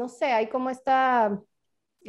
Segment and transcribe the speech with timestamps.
[0.00, 1.38] no sé, hay como esta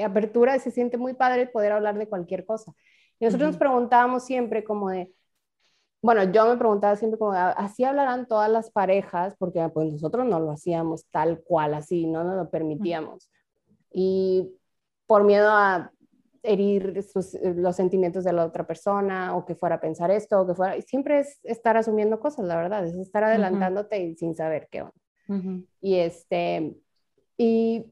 [0.01, 2.73] apertura, se siente muy padre poder hablar de cualquier cosa.
[3.19, 5.13] Y nosotros nos preguntábamos siempre como de,
[6.01, 10.39] bueno, yo me preguntaba siempre como, así hablarán todas las parejas, porque pues nosotros no
[10.39, 13.29] lo hacíamos tal cual, así, no nos lo permitíamos.
[13.91, 14.49] Y
[15.05, 15.91] por miedo a
[16.43, 17.05] herir
[17.57, 20.81] los sentimientos de la otra persona o que fuera a pensar esto o que fuera,
[20.81, 25.65] siempre es estar asumiendo cosas, la verdad, es estar adelantándote y sin saber qué onda.
[25.81, 26.77] Y este,
[27.41, 27.91] y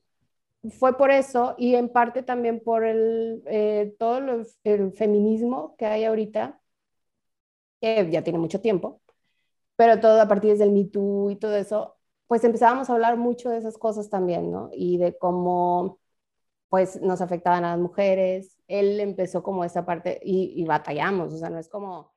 [0.80, 4.20] fue por eso y en parte también por el, eh, todo
[4.64, 6.62] el feminismo que hay ahorita,
[7.82, 9.02] que ya tiene mucho tiempo,
[9.76, 13.50] pero todo a partir del Me Too y todo eso, pues empezábamos a hablar mucho
[13.50, 14.70] de esas cosas también, ¿no?
[14.74, 16.00] Y de cómo
[16.70, 18.58] pues nos afectaban a las mujeres.
[18.68, 22.14] Él empezó como esa parte y, y batallamos, o sea, no es como...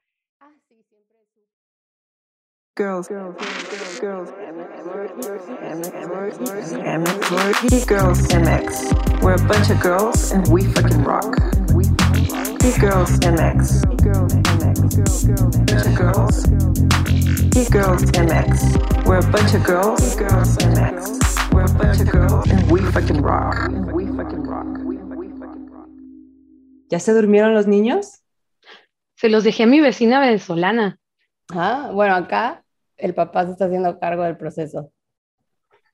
[2.75, 4.31] Girls, girls, girls, girls, girls,
[8.33, 9.23] MX.
[9.23, 11.37] We're a bunch of girls and we fucking rock.
[12.81, 13.85] girls MX.
[14.03, 14.89] girls MX.
[15.67, 16.47] Bunch of girls.
[17.69, 19.05] girls MX.
[19.05, 20.17] We're a bunch of girls.
[20.17, 21.53] girls MX.
[21.53, 23.69] We're a bunch of girls and we fucking rock.
[23.93, 24.67] We fucking rock.
[26.89, 28.23] ¿Ya se durmieron los niños?
[29.17, 30.99] Se los dejé a mi vecina venezolana.
[31.55, 32.62] Ah, bueno, acá
[33.03, 34.93] el papá se está haciendo cargo del proceso.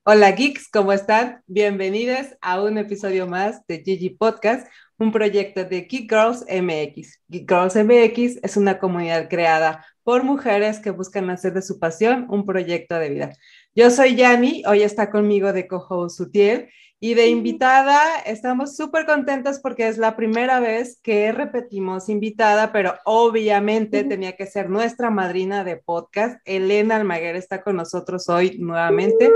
[0.03, 1.41] Hola geeks, ¿cómo están?
[1.47, 7.19] Bienvenidos a un episodio más de Gigi Podcast, un proyecto de Geek Girls MX.
[7.27, 12.27] Geek Girls MX es una comunidad creada por mujeres que buscan hacer de su pasión
[12.29, 13.33] un proyecto de vida.
[13.73, 16.69] Yo soy Yami, hoy está conmigo de Cojo Sutiel
[16.99, 22.95] y de invitada estamos súper contentas porque es la primera vez que repetimos invitada, pero
[23.05, 26.41] obviamente tenía que ser nuestra madrina de podcast.
[26.43, 29.31] Elena Almaguer está con nosotros hoy nuevamente.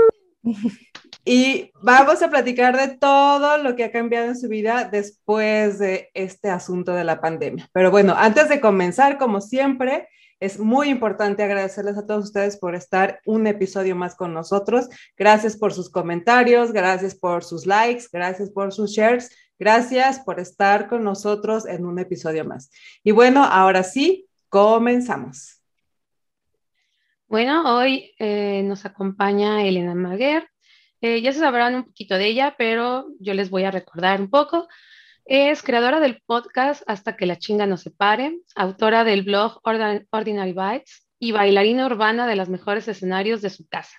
[1.24, 6.10] Y vamos a platicar de todo lo que ha cambiado en su vida después de
[6.12, 7.66] este asunto de la pandemia.
[7.72, 10.06] Pero bueno, antes de comenzar, como siempre,
[10.40, 14.88] es muy importante agradecerles a todos ustedes por estar un episodio más con nosotros.
[15.16, 20.88] Gracias por sus comentarios, gracias por sus likes, gracias por sus shares, gracias por estar
[20.88, 22.70] con nosotros en un episodio más.
[23.02, 25.60] Y bueno, ahora sí, comenzamos.
[27.26, 30.48] Bueno, hoy eh, nos acompaña Elena Maguer.
[31.00, 34.30] Eh, ya se sabrán un poquito de ella, pero yo les voy a recordar un
[34.30, 34.68] poco.
[35.26, 40.52] Es creadora del podcast Hasta que la chinga no se pare, autora del blog Ordinary
[40.52, 43.96] Bites y bailarina urbana de los mejores escenarios de su casa.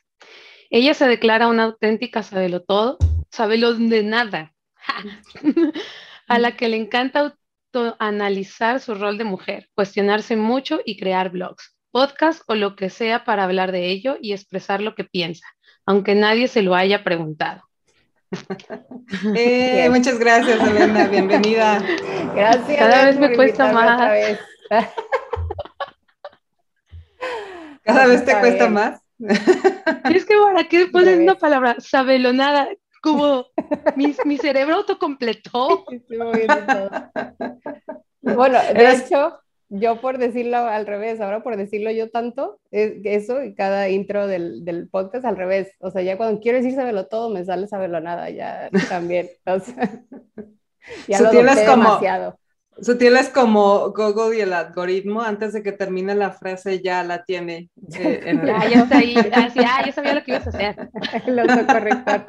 [0.69, 2.97] Ella se declara una auténtica sabelo todo,
[3.31, 4.53] sabelo de nada,
[6.27, 7.35] a la que le encanta
[7.99, 13.25] analizar su rol de mujer, cuestionarse mucho y crear blogs, podcasts o lo que sea
[13.25, 15.45] para hablar de ello y expresar lo que piensa
[15.85, 17.63] aunque nadie se lo haya preguntado.
[19.35, 21.81] Eh, muchas gracias, Elena, bienvenida.
[22.33, 22.79] Gracias.
[22.79, 24.37] Cada vez me cuesta más.
[27.83, 28.99] Cada vez te cuesta más.
[29.19, 32.67] es que para qué pones una palabra sabelonada,
[33.01, 33.45] como
[33.95, 35.85] mi, mi cerebro autocompletó.
[38.21, 43.43] Bueno, de hecho, yo por decirlo al revés, ahora por decirlo yo tanto, es eso
[43.43, 45.71] y cada intro del, del, podcast al revés.
[45.79, 49.29] O sea, ya cuando quiero decir saberlo todo, me sale saberlo nada, ya también.
[49.45, 50.01] O sea,
[51.07, 52.39] ya lo como, demasiado.
[52.81, 57.69] Sutiel como Google y el algoritmo, antes de que termine la frase ya la tiene.
[57.97, 60.89] Eh, ya, ya está ahí, ah, ya sabía lo que ibas a hacer.
[61.25, 62.25] el autocorrector.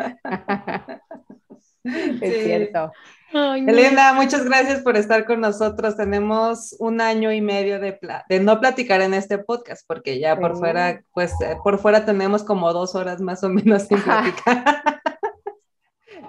[2.20, 2.92] es cierto.
[3.32, 5.96] Elena, muchas gracias por estar con nosotros.
[5.96, 7.98] Tenemos un año y medio de,
[8.28, 12.44] de no platicar en este podcast, porque ya por fuera, pues eh, por fuera tenemos
[12.44, 14.64] como dos horas más o menos sin platicar.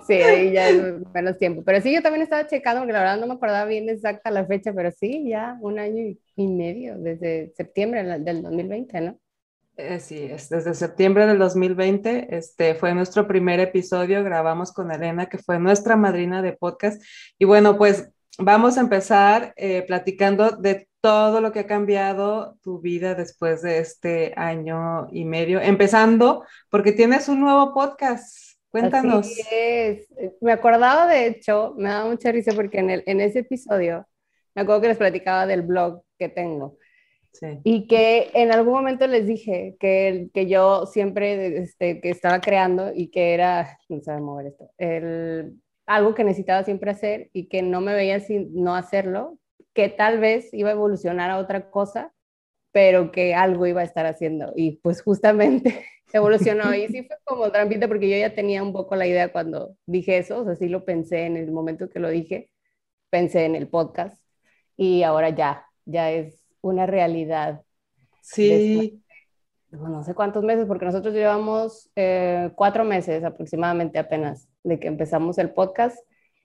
[0.06, 0.16] Sí,
[0.54, 0.82] ya es
[1.14, 1.64] menos tiempo.
[1.66, 4.46] Pero sí, yo también estaba checando, porque la verdad no me acordaba bien exacta la
[4.46, 9.20] fecha, pero sí, ya un año y medio, desde septiembre del 2020, ¿no?
[9.78, 15.28] Eh, sí, es desde septiembre del 2020, este fue nuestro primer episodio, grabamos con Elena,
[15.28, 17.00] que fue nuestra madrina de podcast.
[17.38, 18.10] Y bueno, pues
[18.40, 23.78] vamos a empezar eh, platicando de todo lo que ha cambiado tu vida después de
[23.78, 28.58] este año y medio, empezando porque tienes un nuevo podcast.
[28.72, 29.28] Cuéntanos.
[29.28, 30.08] Así es.
[30.42, 34.08] Me acordaba, de hecho, me daba mucha risa porque en, el, en ese episodio,
[34.56, 36.80] me acuerdo que les platicaba del blog que tengo.
[37.64, 42.92] Y que en algún momento les dije que, que yo siempre este, que estaba creando
[42.94, 47.62] y que era, no sé mover esto, el, algo que necesitaba siempre hacer y que
[47.62, 49.40] no me veía sin no hacerlo,
[49.74, 52.14] que tal vez iba a evolucionar a otra cosa,
[52.72, 54.54] pero que algo iba a estar haciendo.
[54.56, 58.96] Y pues justamente evolucionó y sí fue como trampita porque yo ya tenía un poco
[58.96, 62.10] la idea cuando dije eso, o sea, sí lo pensé en el momento que lo
[62.10, 62.50] dije,
[63.10, 64.22] pensé en el podcast
[64.76, 67.62] y ahora ya, ya es una realidad.
[68.22, 69.02] Sí.
[69.72, 75.38] no sé cuántos meses, porque nosotros llevamos eh, cuatro meses aproximadamente apenas de que empezamos
[75.38, 75.98] el podcast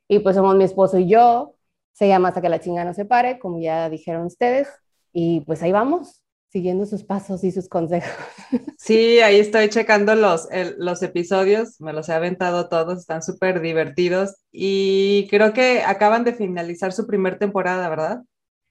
[0.08, 1.56] y pues somos mi esposo y yo,
[1.92, 4.68] se llama Hasta que la chinga no se pare, como ya dijeron ustedes,
[5.12, 6.22] y pues ahí vamos,
[6.52, 8.10] siguiendo sus pasos y sus consejos.
[8.76, 14.34] Sí, ahí estoy checando los, los episodios, me los he aventado todos, están súper divertidos
[14.50, 18.22] y creo que acaban de finalizar su primer temporada, ¿verdad?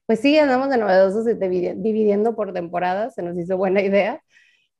[0.06, 4.20] Pues sí, andamos de novedosos dividiendo por temporadas, se nos hizo buena idea.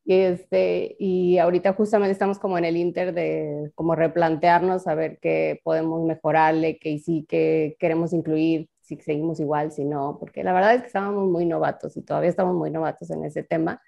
[0.05, 5.19] Y, este, y ahorita justamente estamos como en el inter de como replantearnos a ver
[5.21, 10.53] qué podemos mejorarle, qué sí, qué queremos incluir, si seguimos igual, si no, porque la
[10.55, 13.83] verdad es que estábamos muy novatos y todavía estamos muy novatos en ese tema.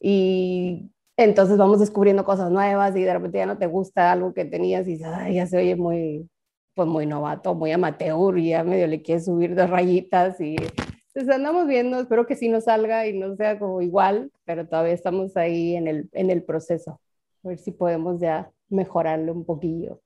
[0.00, 4.44] Y entonces vamos descubriendo cosas nuevas y de repente ya no te gusta algo que
[4.46, 6.28] tenías y ya se oye muy,
[6.78, 11.34] pues muy novato, muy amateur y ya medio le quieres subir dos rayitas y entonces
[11.34, 15.36] andamos viendo, espero que sí nos salga y no sea como igual, pero todavía estamos
[15.36, 17.00] ahí en el, en el proceso.
[17.42, 20.00] A ver si podemos ya mejorarlo un poquillo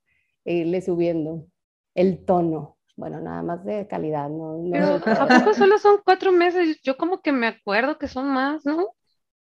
[0.47, 1.45] e irle subiendo
[1.95, 2.79] el tono.
[2.97, 4.65] Bueno, nada más de calidad, ¿no?
[4.73, 6.81] Pero ¿a poco solo son cuatro meses?
[6.83, 8.95] Yo como que me acuerdo que son más, ¿no?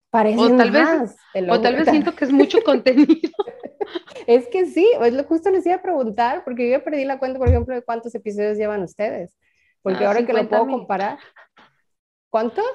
[0.10, 3.30] Parece o tal más, vez, o tal vez siento que es mucho contenido.
[4.26, 7.38] es que sí, es lo justo les iba a preguntar, porque yo perdí la cuenta,
[7.38, 9.38] por ejemplo, de cuántos episodios llevan ustedes.
[9.82, 11.20] Porque ah, ahora que lo puedo comparar.
[12.30, 12.66] ¿Cuántos?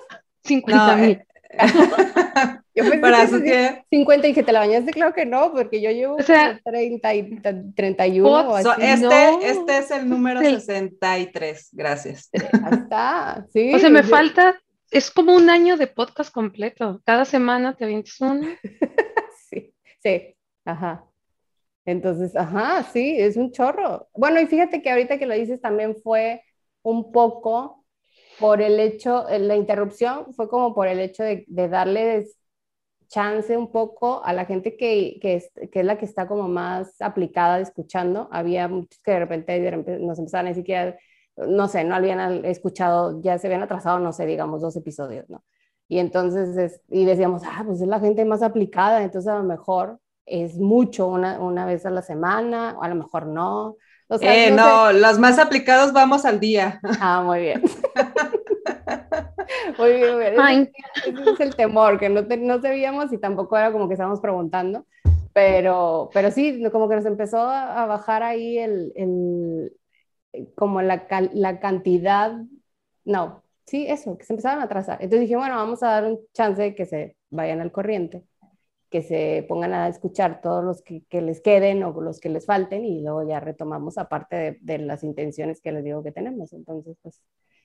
[0.45, 1.11] 50 mil.
[1.11, 1.27] Eh,
[2.75, 4.93] yo pensé Para que 50 y dije, ¿te la bañaste?
[4.93, 7.41] Claro que no, porque yo llevo o sea, 30 y
[7.75, 8.69] 31 o así.
[8.81, 12.31] este, este es el número 63, gracias.
[12.33, 13.75] Ahí está, sí.
[13.75, 14.61] O sea, me falta,
[14.95, 17.03] es como un año de podcast completo.
[17.05, 18.47] Cada semana te avientas uno.
[19.51, 21.05] sí, sí, ajá.
[21.85, 24.09] Entonces, ajá, sí, es un chorro.
[24.15, 26.43] Bueno, y fíjate que ahorita que lo dices también fue
[26.83, 27.85] un poco
[28.39, 32.27] por el hecho, eh, la interrupción fue como por el hecho de, de darle
[33.09, 37.59] chance un poco a la gente que, es, que, la que está como más aplicada
[37.59, 38.29] escuchando.
[38.31, 40.97] Había muchos que de repente, nos empezaban a decir que,
[41.37, 45.43] no sé, no habían escuchado, ya se habían atrasado, no sé, digamos, dos episodios, ¿no?
[45.89, 49.99] Y entonces, y decíamos, ah, pues es la gente más aplicada, entonces a lo mejor
[50.27, 53.77] es mucho una, una vez a la semana, o a lo mejor no.
[54.21, 56.81] Eh, no, los más aplicados vamos al día.
[57.01, 57.63] Ah, muy bien.
[59.79, 60.71] muy bien,
[61.07, 64.87] Ese, es el temor, que no, no sabíamos y tampoco era como que estábamos preguntando,
[65.33, 69.73] pero, pero sí, como que nos empezó a, bajar ahí el, el
[70.55, 72.33] como la, la, cantidad,
[73.05, 74.99] no, sí, eso, que se empezaron a atrasar.
[75.01, 78.25] Entonces dije, bueno, vamos a dar un chance de que se vayan al corriente
[78.95, 82.85] que se pongan a escuchar todos los que, les queden o los que les falten
[82.85, 86.53] y luego ya retomamos aparte de, las intenciones que les digo que tenemos.
[86.53, 87.21] Entonces, pues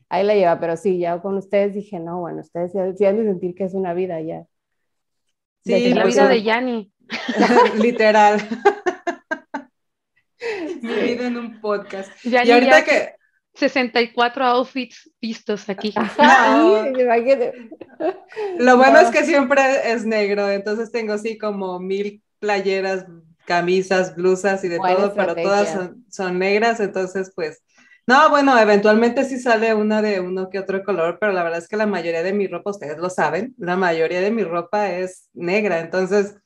[0.10, 3.25] ahí la lleva, pero sí, ya con ustedes dije, no, bueno, ustedes sí han de
[3.25, 4.48] sentir que es una vida ya.
[5.63, 6.92] Sí, la vida de Yanni.
[7.80, 8.39] Literal.
[10.81, 12.11] Mi vida en un podcast.
[12.25, 13.19] y ahorita que
[13.59, 15.93] 64 outfits vistos aquí.
[18.57, 23.05] Lo bueno es que siempre es negro, entonces tengo así como mil playeras,
[23.45, 25.77] camisas, blusas y de todo, pero todas
[26.09, 27.62] son, negras, entonces pues,
[28.07, 31.67] no, bueno, eventualmente sí sale una de uno que otro color, pero la verdad es
[31.67, 35.27] que la mayoría de mi ropa, ustedes lo saben, la mayoría de mi ropa es
[35.33, 36.38] negra, entonces,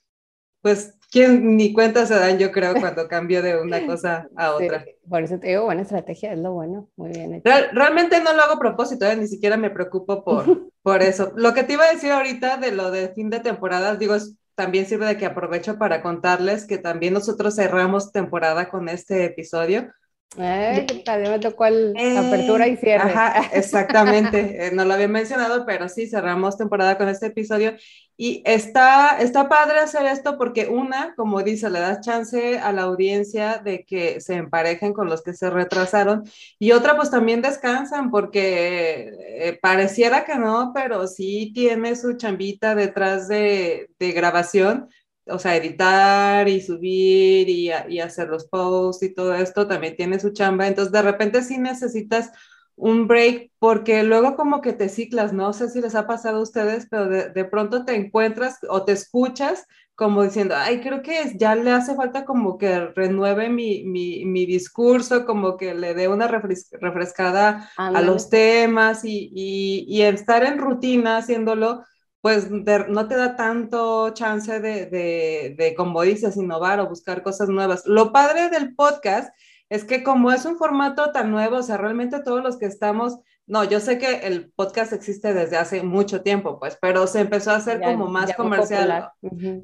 [0.61, 4.83] pues ¿Quién ni cuenta se dan, yo creo, cuando cambio de una cosa a otra?
[5.07, 7.39] por eso te digo, buena estrategia, es lo bueno, muy bien.
[7.71, 9.15] realmente no lo hago a propósito, ¿eh?
[9.15, 11.31] ni siquiera me preocupo por, por eso.
[11.35, 14.15] Lo que te iba a decir ahorita de lo de fin de temporada, digo,
[14.55, 19.93] también sirve de que aprovecho para contarles que también nosotros cerramos temporada con este episodio.
[20.37, 20.87] Eh,
[21.29, 23.11] me tocó el eh, apertura y cierre.
[23.11, 24.67] Ajá, exactamente.
[24.67, 27.73] Eh, no lo había mencionado, pero sí, cerramos temporada con este episodio.
[28.15, 32.83] Y está, está padre hacer esto porque una, como dice, le das chance a la
[32.83, 36.23] audiencia de que se emparejen con los que se retrasaron.
[36.59, 42.75] Y otra, pues también descansan porque eh, pareciera que no, pero sí tiene su chambita
[42.75, 44.89] detrás de, de grabación
[45.27, 50.19] o sea, editar y subir y, y, hacer los posts y todo esto también tiene
[50.19, 50.67] su chamba.
[50.67, 52.31] Entonces, de repente sí necesitas
[52.75, 56.43] un break porque luego como que te ciclas, no sé si les ha pasado a
[56.43, 61.33] ustedes, pero de, de pronto te encuentras o te escuchas como diciendo, ay, creo que
[61.37, 66.07] ya le hace falta como que renueve mi, mi, mi discurso, como que le dé
[66.07, 71.83] una refrescada a los temas y, y, y estar en rutina haciéndolo
[72.23, 77.49] pues no te da tanto chance de, de, de, como dices, innovar o buscar cosas
[77.49, 77.83] nuevas.
[77.85, 79.35] Lo padre del podcast
[79.67, 83.19] es que como es un formato tan nuevo, o sea, realmente todos los que estamos,
[83.45, 87.51] no, yo sé que el podcast existe desde hace mucho tiempo, pues, pero se empezó
[87.51, 89.09] a hacer como más comercial,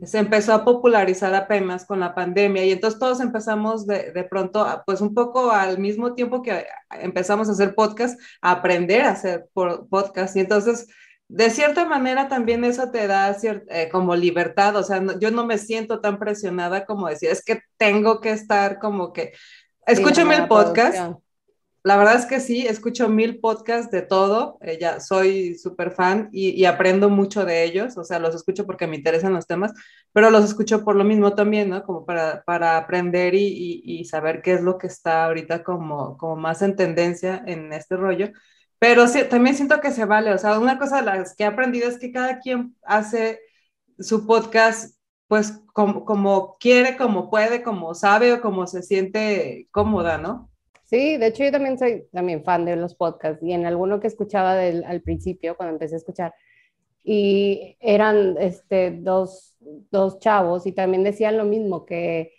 [0.03, 4.83] se empezó a popularizar apenas con la pandemia y entonces todos empezamos de, de pronto,
[4.85, 9.47] pues un poco al mismo tiempo que empezamos a hacer podcast, a aprender a hacer
[9.53, 10.35] podcast.
[10.35, 10.89] Y entonces
[11.29, 15.59] de cierta manera también eso te da eh, como libertad, o sea, yo no me
[15.59, 19.33] siento tan presionada como decir, es que tengo que estar como que,
[19.85, 21.15] escucho mil podcasts,
[21.83, 26.29] la verdad es que sí, escucho mil podcasts de todo, eh, ya soy súper fan
[26.31, 29.71] y, aprendo mucho de ellos, o sea, los escucho porque me interesan los temas,
[30.11, 31.83] pero los escucho por lo mismo también, ¿no?
[31.83, 36.35] Como para, para aprender y, y, saber qué es lo que está ahorita como, como
[36.35, 38.31] más en tendencia en este rollo.
[38.79, 41.47] Pero sí, también siento que se vale, o sea, una cosa de las que he
[41.47, 43.39] aprendido es que cada quien hace
[43.99, 50.17] su podcast pues como, como quiere, como puede, como sabe o como se siente cómoda,
[50.17, 50.49] ¿no?
[50.85, 54.07] Sí, de hecho yo también soy también fan de los podcasts y en alguno que
[54.07, 56.33] escuchaba del, al principio, cuando empecé a escuchar,
[57.03, 62.33] y eran este, dos, dos chavos y también decían lo mismo, que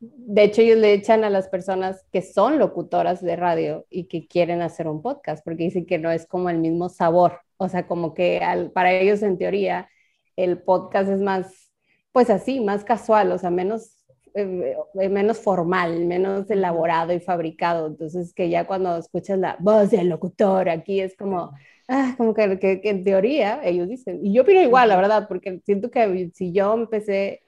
[0.00, 4.26] de hecho, ellos le echan a las personas que son locutoras de radio y que
[4.26, 7.40] quieren hacer un podcast, porque dicen que no es como el mismo sabor.
[7.56, 8.40] O sea, como que
[8.74, 9.88] para ellos, en teoría,
[10.36, 11.72] el podcast es más,
[12.12, 17.86] pues así, más casual, o sea, menos, eh, eh, menos formal, menos elaborado y fabricado.
[17.86, 21.52] Entonces, que ya cuando escuchas la voz del locutor, aquí es como,
[21.88, 24.20] ah, como que, que, que en teoría ellos dicen.
[24.24, 27.40] Y yo opino igual, la verdad, porque siento que si yo empecé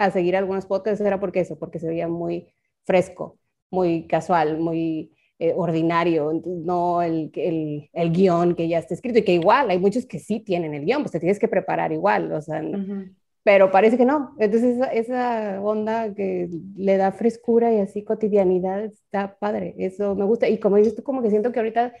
[0.00, 2.48] a seguir algunos podcasts era porque eso, porque se veía muy
[2.84, 3.38] fresco,
[3.70, 9.24] muy casual, muy eh, ordinario, no el, el, el, guion que ya está escrito y
[9.24, 12.32] que igual hay muchos que sí tienen el guion, pues te tienes que preparar igual,
[12.32, 12.62] o sea,
[13.42, 14.34] pero parece que no.
[14.38, 20.24] Entonces esa, esa, onda que le da frescura y así cotidianidad está padre, eso me
[20.24, 20.48] gusta.
[20.48, 21.92] Y como dices tú, como que siento que ahorita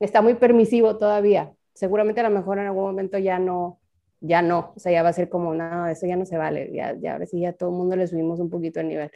[0.00, 3.80] está muy permisivo todavía, seguramente a lo mejor en algún momento ya no
[4.20, 6.70] ya no, o sea, ya va a ser como, no, eso ya no se vale,
[6.72, 9.10] ya, ya ahora sí ya todo el mundo le subimos un poquito el nivel.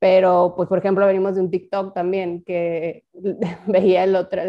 [0.00, 3.04] Pero, pues, por ejemplo, venimos de un TikTok también, que
[3.66, 4.40] veía el otro,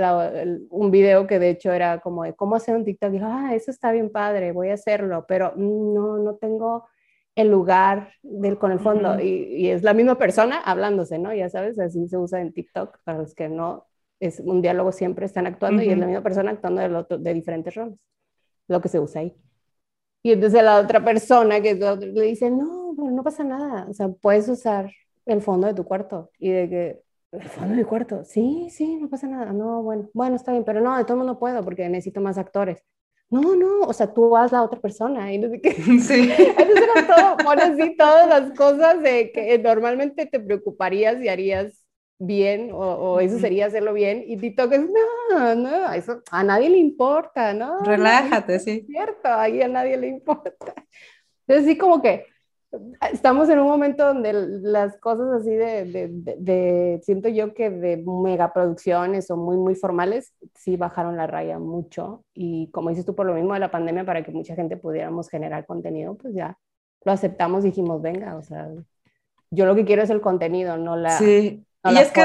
[0.70, 3.10] un video que de hecho era como de cómo hacer un TikTok.
[3.10, 6.88] Y dijo, ah, eso está bien padre, voy a hacerlo, pero no, no tengo
[7.36, 9.20] el lugar del, con el fondo.
[9.20, 11.34] y, y, es la misma persona hablándose, ¿no?
[11.34, 13.88] Ya sabes, así se usa en TikTok, para los que no,
[14.20, 17.34] es un diálogo siempre están actuando y es la misma persona actuando de, otro, de
[17.34, 17.98] diferentes roles,
[18.68, 19.36] lo que se usa ahí.
[20.22, 24.10] Y entonces la otra persona que le dice, no, pero no pasa nada, o sea,
[24.10, 24.92] puedes usar
[25.26, 26.32] el fondo de tu cuarto.
[26.38, 28.24] Y de que, ¿el fondo de mi cuarto?
[28.26, 29.54] Sí, sí, no pasa nada.
[29.54, 32.38] No, bueno, bueno, está bien, pero no, de todo modo no puedo porque necesito más
[32.38, 32.84] actores.
[33.30, 35.32] No, no, o sea, tú haz la otra persona.
[35.32, 35.72] Y no sé qué.
[36.02, 36.32] Sí.
[36.38, 41.86] Entonces era todo, pones así todas las cosas de que normalmente te preocuparías y harías
[42.20, 46.78] bien o, eso sería hacerlo bien y TikTok es no, no, eso a nadie le
[46.78, 47.80] importa, ¿no?
[47.80, 48.72] Relájate, sí.
[48.82, 50.74] Es cierto, ahí a nadie le importa.
[51.48, 52.26] Entonces sí como que
[53.12, 58.04] estamos en un momento donde las cosas así de, de, de, siento yo que de
[58.06, 63.26] megaproducciones o muy, muy formales, sí bajaron la raya mucho y como dices tú, por
[63.26, 66.58] lo mismo de la pandemia, para que mucha gente pudiéramos generar contenido, pues ya
[67.06, 68.70] lo aceptamos, dijimos, venga, o sea,
[69.50, 71.18] yo lo que quiero es el contenido, no la...
[71.18, 72.22] Sí, y es que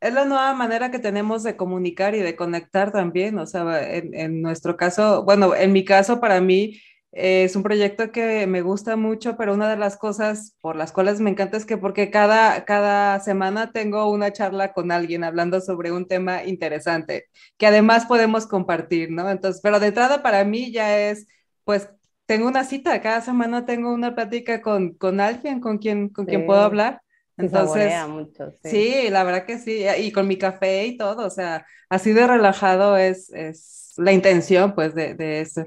[0.00, 4.40] es la nueva manera que tenemos de comunicar y de conectar también, o sea, en,
[4.40, 6.80] nuestro caso, bueno, en mi caso, para mí
[7.12, 11.20] es un proyecto que me gusta mucho, pero una de las cosas por las cuales
[11.20, 15.92] me encanta es que porque cada, cada semana tengo una charla con alguien hablando sobre
[15.92, 17.26] un tema interesante,
[17.58, 19.30] que además podemos compartir, ¿no?
[19.30, 21.26] Entonces, pero de entrada para mí ya es,
[21.64, 21.90] pues,
[22.26, 26.46] tengo una cita, cada semana tengo una plática con, con alguien con quien, con quien
[26.46, 27.02] puedo hablar.
[27.40, 29.08] Entonces, mucho, sí.
[29.10, 32.96] la verdad que sí, y con mi café y todo, o sea, así de relajado
[32.96, 35.66] es, es la intención, pues, de, de eso.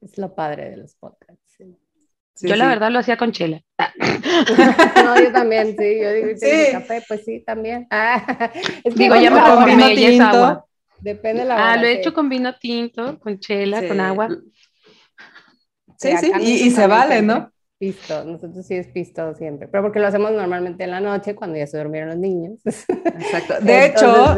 [0.00, 1.58] Es lo padre de los podcasts.
[2.40, 3.62] yo la verdad lo hacía con chela.
[5.04, 6.72] no, yo también, sí, yo digo, sí.
[6.72, 7.88] café, pues sí, también.
[8.94, 10.66] digo, ya me conformé, y es agua.
[11.00, 14.28] Depende de la Ah, lo he hecho con vino tinto, con chela, con agua.
[15.98, 17.53] Sí, sí, y, y se vale, ¿no?
[17.78, 21.58] Pisto, nosotros sí es pisto siempre, pero porque lo hacemos normalmente en la noche cuando
[21.58, 22.60] ya se durmieron los niños.
[22.64, 23.54] Exacto.
[23.60, 24.36] De hecho,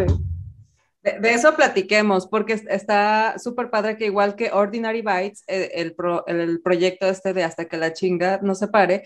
[1.02, 5.94] de, eso platiquemos, porque está súper padre que igual que Ordinary Bites, eh, el,
[6.26, 9.04] el, proyecto este de Hasta que la chinga no se pare,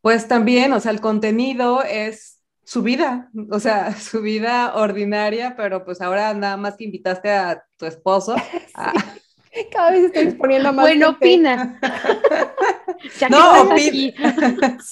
[0.00, 5.84] pues también, o sea, el contenido es su vida, o sea, su vida ordinaria, pero
[5.84, 8.34] pues ahora nada más que invitaste a tu esposo
[8.74, 8.92] a,
[9.72, 10.84] Cada vez estoy exponiendo más.
[10.86, 11.80] Bueno, opina.
[13.30, 14.78] no, opina.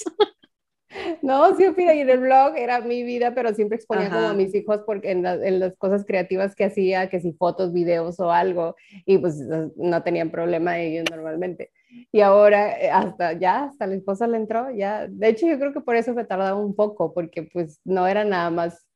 [1.23, 4.33] No, sí opina, y en el blog era mi vida, pero siempre exponía como a
[4.33, 8.31] mis hijos porque en, en, las cosas creativas que hacía, que si fotos, videos o
[8.31, 9.41] algo, y pues
[9.75, 11.73] no tenían problema ellos normalmente.
[12.13, 15.09] Y ahora eh, hasta ya, hasta la esposa le entró, ya.
[15.09, 18.25] De hecho, yo creo que por eso me tardaba un poco, porque pues no era
[18.25, 18.87] nada más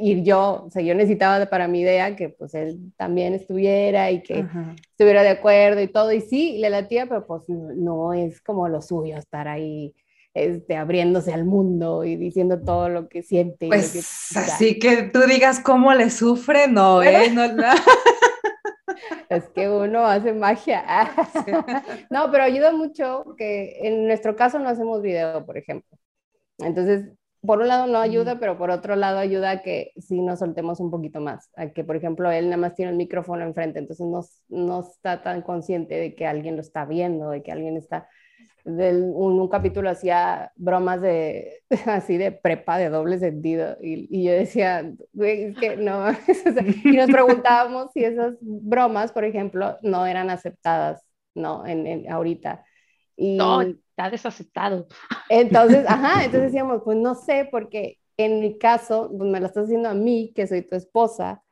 [0.00, 4.22] ir yo, o sea, yo necesitaba para mi idea que pues él también estuviera y
[4.22, 4.46] que
[4.90, 8.82] estuviera de acuerdo y todo, y sí, le latía, pero pues no, es como lo
[8.82, 9.94] suyo estar ahí
[10.34, 13.68] este, abriéndose al mundo y diciendo todo lo que siente.
[13.68, 17.30] Pues así que tú digas cómo le sufre, no, ¿eh?
[17.30, 17.64] No, no.
[19.28, 20.84] es que uno hace magia.
[22.10, 25.98] no, pero ayuda mucho que en nuestro caso no hacemos video, por ejemplo.
[26.58, 30.40] Entonces, por un lado no ayuda, pero por otro lado ayuda a que sí nos
[30.40, 31.50] soltemos un poquito más.
[31.56, 35.22] A que, por ejemplo, él nada más tiene el micrófono enfrente, entonces no, no está
[35.22, 38.08] tan consciente de que alguien lo está viendo, de que alguien está
[38.64, 44.32] del, un, capítulo hacía bromas de así de prepa de doble sentido y, y yo
[44.32, 46.10] decía, es que no,
[46.84, 51.02] y nos preguntábamos si esas bromas, por ejemplo, no eran aceptadas,
[51.34, 51.66] ¿no?
[51.66, 52.64] En, en ahorita.
[53.18, 54.86] Y, no, está desaceptado.
[55.28, 59.64] Entonces, ajá, entonces decíamos, pues no sé, porque en mi caso, pues me lo estás
[59.64, 61.42] haciendo a mí, que soy tu esposa,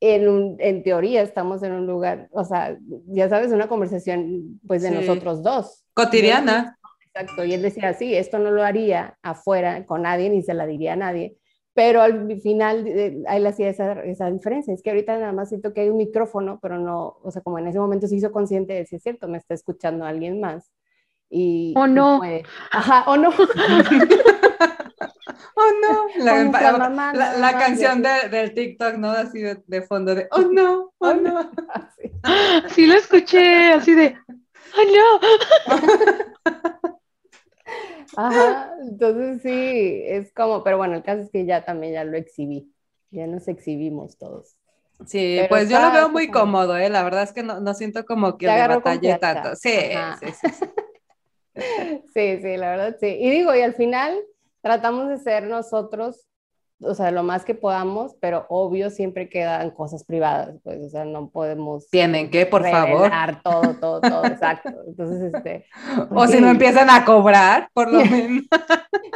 [0.00, 4.90] en, en, teoría estamos en un lugar, o sea, ya sabes, una conversación pues de
[4.90, 5.84] nosotros dos.
[5.92, 6.78] Cotidiana.
[7.12, 10.66] Exacto, y él decía, sí, esto no lo haría afuera con nadie, ni se la
[10.66, 11.36] diría a nadie,
[11.74, 15.74] pero al final eh, él hacía esa, esa, diferencia, es que ahorita nada más siento
[15.74, 18.72] que hay un micrófono, pero no, o sea, como en ese momento se hizo consciente
[18.72, 20.72] de si es cierto, me está escuchando alguien más.
[21.36, 22.22] Y, o no.
[22.70, 23.30] ajá, o no.
[25.56, 29.10] oh no, la, la, canción de, del TikTok, ¿no?
[29.10, 31.50] Así de, fondo de, oh no, oh no.
[32.68, 35.20] Sí lo escuché, así de, oh no.
[38.16, 42.16] Ajá, entonces sí, es como, pero bueno, el caso es que ya también ya lo
[42.16, 42.72] exhibí,
[43.10, 44.54] ya nos exhibimos todos.
[45.04, 46.90] Sí, pues yo lo veo muy cómodo, ¿eh?
[46.90, 49.56] La verdad es que no, no siento como que le batallé tanto.
[49.56, 49.72] Sí,
[50.20, 50.64] sí, sí, sí.
[52.14, 53.06] sí, sí, la verdad sí.
[53.20, 54.18] Y digo, y al final
[54.60, 56.26] tratamos de ser nosotros,
[56.84, 61.04] o sea, lo más que podamos, pero obvio siempre quedan cosas privadas, pues, o sea,
[61.04, 61.88] no podemos...
[61.90, 63.10] Tienen que, por favor.
[63.42, 64.70] todo, todo, todo, exacto.
[64.86, 65.66] Entonces, este...
[66.10, 68.44] O si no empiezan a cobrar, por lo menos.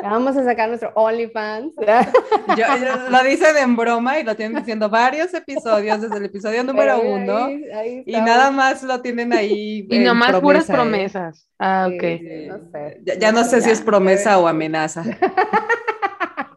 [0.03, 1.75] Vamos a sacar nuestro OnlyFans.
[2.57, 2.67] Yo,
[3.11, 7.49] lo dicen en broma y lo tienen diciendo varios episodios, desde el episodio número uno.
[7.51, 9.87] y nada más lo tienen ahí.
[9.91, 10.73] Y nomás puras ¿eh?
[10.73, 11.49] promesas.
[11.59, 12.03] Ah, ok.
[12.49, 13.01] no sé.
[13.19, 15.05] Ya, no sé si es promesa o amenaza.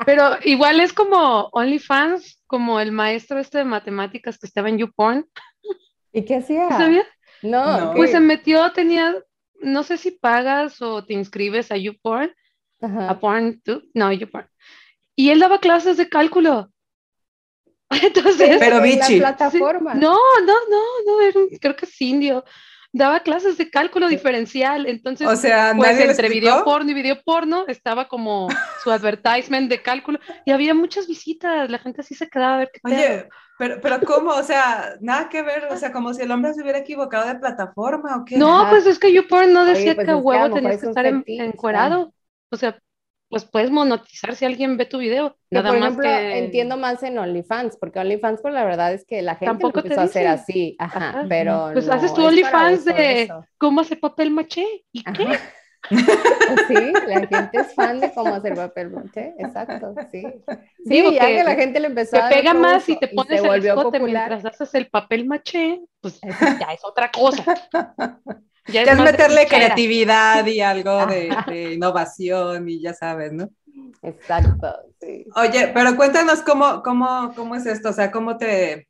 [0.05, 5.27] Pero igual es como OnlyFans, como el maestro este de matemáticas que estaba en YouPorn.
[6.13, 6.69] ¿Y qué hacía?
[6.69, 7.05] ¿Sabías?
[7.41, 7.93] No.
[7.95, 9.15] Pues se metió, tenía,
[9.61, 12.33] no sé si pagas o te inscribes a YouPorn,
[12.81, 13.61] a Porn,
[13.93, 14.47] no, YouPorn.
[15.15, 16.69] Y él daba clases de cálculo.
[17.89, 19.19] Entonces, pero bichi.
[19.19, 19.93] plataforma.
[19.93, 22.43] no, no, no, no, creo que es indio
[22.93, 27.65] daba clases de cálculo diferencial, entonces, o sea, pues entre video porno y video porno
[27.67, 28.47] estaba como
[28.81, 32.71] su advertisement de cálculo y había muchas visitas, la gente así se quedaba a ver
[32.73, 34.31] qué Oye, pero, pero ¿cómo?
[34.31, 37.39] O sea, nada que ver, o sea, como si el hombre se hubiera equivocado de
[37.39, 38.37] plataforma o qué.
[38.37, 42.13] No, pues es que YouPorn no decía pues que huevo tenías que estar encuerado,
[42.49, 42.79] o sea,
[43.29, 45.37] pues puedes monetizar si alguien ve tu video.
[45.49, 49.35] Nada por ejemplo, entiendo más en OnlyFans, porque OnlyFans, pues la verdad es que la
[49.35, 53.99] gente Tampoco empezó a hacer así, ajá, pero Pues haces tu OnlyFans de cómo hacer
[53.99, 55.27] papel maché, ¿y qué?
[56.67, 60.23] Sí, la gente es fan de cómo hacer papel maché, exacto, sí.
[60.85, 62.29] Sí, ya que, la gente le empezó a...
[62.29, 66.73] Te pega más y te pones el escote mientras haces el papel maché, pues ya
[66.73, 67.43] es otra cosa.
[68.67, 73.49] Ya es, meterle creatividad y algo de, innovación y ya sabes, ¿no?
[74.03, 75.25] Exacto, sí.
[75.35, 78.87] Oye, pero cuéntanos cómo, cómo, cómo es esto, o sea, cómo te,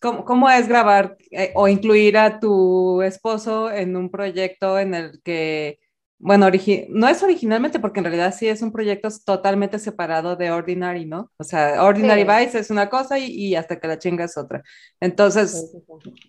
[0.00, 5.20] cómo, cómo es grabar eh, o incluir a tu esposo en un proyecto en el
[5.22, 5.78] que
[6.18, 6.48] bueno,
[6.88, 11.30] no es originalmente porque en realidad sí es un proyecto totalmente separado de Ordinary, ¿no?
[11.36, 14.62] O sea, Ordinary Vice es una cosa y, hasta que la chinga es otra.
[14.98, 15.76] Entonces,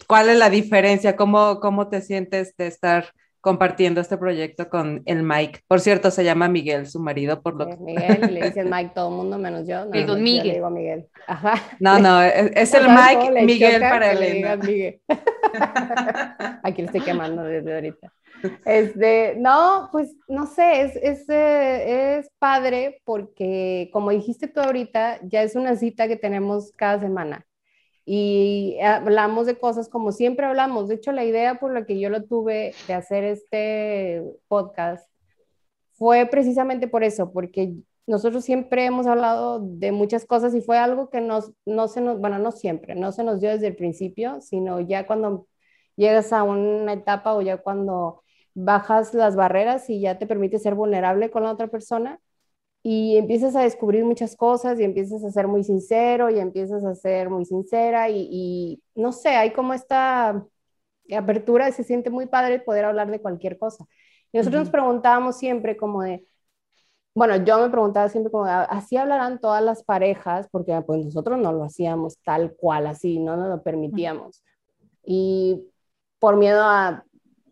[0.06, 1.15] ¿cuál es la diferencia?
[1.15, 3.13] ¿Cómo, ¿Cómo te sientes de estar
[3.47, 5.62] compartiendo este proyecto con el Mike?
[5.69, 7.77] Por cierto, se llama Miguel, su marido, por lo que...
[7.77, 9.86] Miguel, le dicen Mike todo el mundo menos yo.
[9.86, 10.47] No, no, Miguel.
[10.47, 11.07] Yo digo Miguel.
[11.27, 11.53] Ajá.
[11.79, 14.57] No, no, es, el Mike Miguel para Elena.
[14.57, 14.99] Miguel.
[16.63, 18.12] Aquí le estoy quemando desde ahorita.
[18.65, 25.19] Este, no, pues no sé, es, es, eh, es, padre porque como dijiste tú ahorita,
[25.23, 27.45] ya es una cita que tenemos cada semana.
[28.09, 30.87] Y hablamos de cosas como siempre hablamos.
[30.87, 35.09] De hecho, la idea por la que yo lo tuve de hacer este podcast
[35.91, 37.73] fue precisamente por eso, porque
[38.07, 42.17] nosotros siempre hemos hablado de muchas cosas y fue algo que nos, no se nos,
[42.19, 45.45] bueno, no siempre, no se nos dio desde el principio, sino ya cuando
[45.97, 50.75] llegas a una etapa o ya cuando bajas las barreras y ya te permite ser
[50.75, 52.21] vulnerable con la otra persona,
[52.89, 56.95] y empiezas a descubrir muchas cosas y empiezas a ser muy sincero y empiezas a
[56.95, 60.41] ser muy sincera y, no sé, hay como esta
[61.13, 63.86] apertura, se siente muy padre poder hablar de cualquier cosa.
[64.32, 66.26] Y nosotros nos preguntábamos siempre como de,
[67.13, 70.47] bueno, yo me preguntaba siempre como, ¿así hablarán todas las parejas?
[70.50, 74.45] Porque pues nosotros no lo hacíamos tal cual, así, no nos lo permitíamos.
[75.04, 75.62] Y
[76.19, 77.04] por miedo a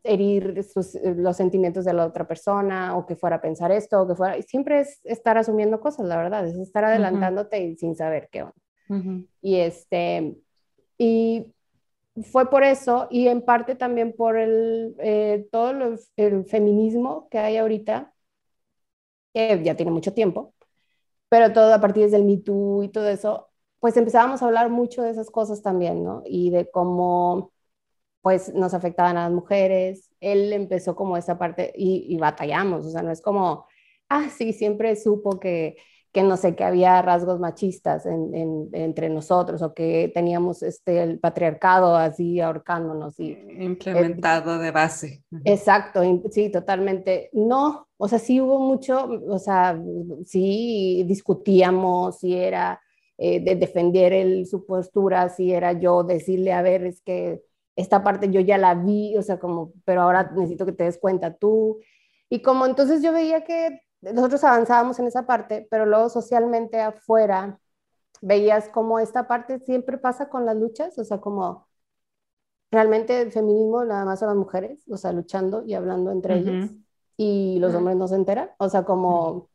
[0.05, 4.07] herir eh, los sentimientos de la otra persona o que fuera a pensar esto o
[4.07, 8.43] que fuera, siempre es estar asumiendo cosas, la verdad, es estar adelantándote sin saber qué
[8.43, 8.55] onda.
[9.41, 10.35] Y este,
[10.97, 11.53] y
[12.23, 15.71] fue por eso y en parte también por el, eh, todo
[16.15, 18.13] el feminismo que hay ahorita,
[19.33, 20.53] que ya tiene mucho tiempo,
[21.29, 25.03] pero todo a partir del Me Too y todo eso, pues empezábamos a hablar mucho
[25.03, 26.23] de esas cosas también, ¿no?
[26.25, 27.51] Y de cómo
[28.25, 30.09] pues nos afectaban a las mujeres.
[30.19, 33.67] Él empezó como esa parte y, batallamos, o sea, no es como,
[34.09, 35.77] ah, sí, siempre supo que,
[36.11, 41.95] que no sé, que había rasgos machistas entre nosotros o que teníamos este, el patriarcado
[41.95, 43.19] así ahorcándonos.
[43.19, 45.23] Y, Implementado de base.
[45.43, 47.29] Exacto, sí, totalmente.
[47.31, 49.79] No, o sea, sí hubo mucho, o sea,
[50.25, 52.81] sí discutíamos, si era
[53.19, 57.43] eh, de defender el, su postura, si era yo decirle, a ver, es que
[57.75, 60.97] esta parte yo ya la vi, o sea, como, pero ahora necesito que te des
[60.97, 61.79] cuenta tú.
[62.29, 67.59] Y como entonces yo veía que nosotros avanzábamos en esa parte, pero luego socialmente afuera
[68.21, 71.67] veías como esta parte siempre pasa con las luchas, o sea, como
[72.71, 76.71] realmente el feminismo nada más son las mujeres, o sea, luchando y hablando entre ellas,
[77.17, 79.49] y los hombres no se enteran, o sea, como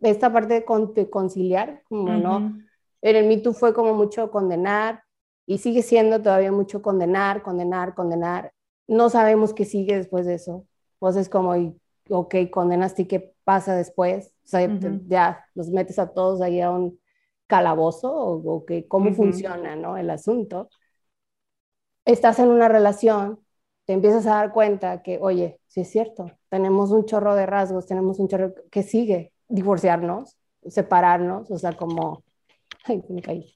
[0.00, 2.58] esta parte de conciliar, como no,
[3.00, 5.02] en el Me fue como mucho condenar,
[5.48, 8.52] y sigue siendo todavía mucho condenar, condenar, condenar.
[8.86, 10.66] No sabemos qué sigue después de eso.
[10.98, 11.54] Pues es como,
[12.10, 14.34] ok, condenaste y qué pasa después.
[14.44, 14.68] O sea,
[15.06, 17.00] ya los metes a todos ahí a un
[17.46, 19.96] calabozo o, que cómo funciona ¿no?
[19.96, 20.68] el asunto.
[22.04, 23.40] Estás en una relación,
[23.86, 27.86] te empiezas a dar cuenta que, oye, sí es cierto, tenemos un chorro de rasgos,
[27.86, 32.22] tenemos un chorro que sigue, divorciarnos, separarnos, o sea, como,
[32.84, 33.54] ay, me caí.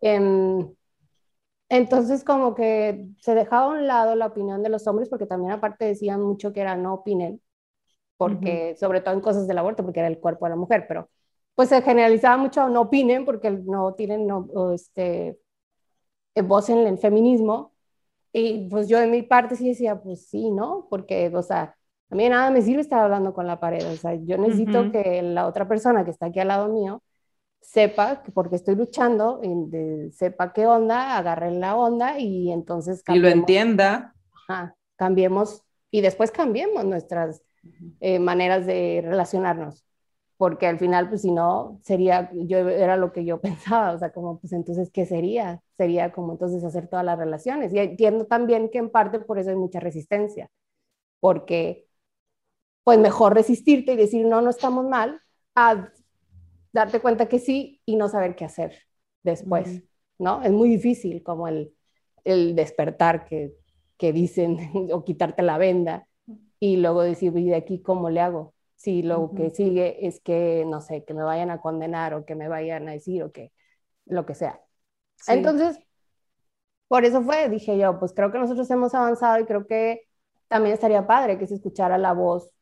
[0.00, 0.75] Em,
[1.68, 5.52] entonces, como que se dejaba a un lado la opinión de los hombres, porque también
[5.52, 7.40] aparte decían mucho que era no opinen,
[8.16, 11.10] porque sobre todo en cosas del aborto, porque era el cuerpo de la mujer, pero
[11.54, 15.38] pues se generalizaba mucho no opinen, porque no tienen no, este,
[16.34, 17.72] eh, voz en el feminismo.
[18.32, 20.86] Y pues yo de mi parte sí decía, pues sí, ¿no?
[20.90, 21.76] Porque, o sea,
[22.10, 25.22] a mí nada me sirve estar hablando con la pared, o sea, yo necesito que
[25.22, 27.02] la otra persona que está aquí al lado mío
[27.66, 29.40] sepa que porque estoy luchando,
[30.12, 33.28] sepa qué onda, agarre la onda y entonces cambiemos.
[33.28, 34.14] Y lo entienda.
[34.94, 37.42] cambiemos y después cambiemos nuestras
[38.00, 39.84] eh, maneras de relacionarnos.
[40.36, 44.12] Porque al final, pues si no, sería, yo era lo que yo pensaba, o sea,
[44.12, 45.60] como, pues entonces, ¿qué sería?
[45.76, 47.74] Sería como entonces hacer todas las relaciones.
[47.74, 50.50] Y entiendo también que en parte por eso hay mucha resistencia,
[51.20, 51.88] porque
[52.84, 55.20] pues mejor resistirte y decir, no, no estamos mal,
[55.56, 55.90] a
[56.72, 58.76] darte cuenta que sí y no saber qué hacer
[59.22, 59.82] después,
[60.18, 60.42] ¿no?
[60.42, 61.74] Es muy difícil como el,
[62.24, 63.52] el despertar que,
[63.96, 64.58] que, dicen
[64.92, 66.06] o quitarte la venda
[66.60, 68.54] y luego decir, ¿y de aquí cómo le hago?
[68.76, 72.34] Si lo que sigue es que, no sé, que me vayan a condenar o que
[72.34, 73.52] me vayan a decir o que
[74.04, 74.60] lo que sea.
[75.28, 75.78] Entonces,
[76.88, 80.02] por eso fue, dije yo, pues creo que nosotros hemos avanzado y creo que
[80.48, 82.52] también estaría padre que se escuchara la voz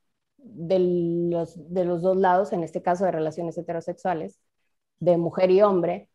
[0.44, 0.78] de
[1.30, 4.38] los, de los dos lados, en este caso de relaciones heterosexuales,
[5.00, 6.08] de mujer y hombre,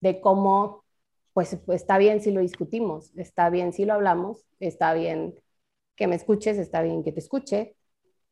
[0.00, 0.84] de cómo,
[1.32, 5.34] pues, está bien si lo discutimos, está bien si lo hablamos, está bien
[5.96, 7.76] que me escuches, está bien que te escuche,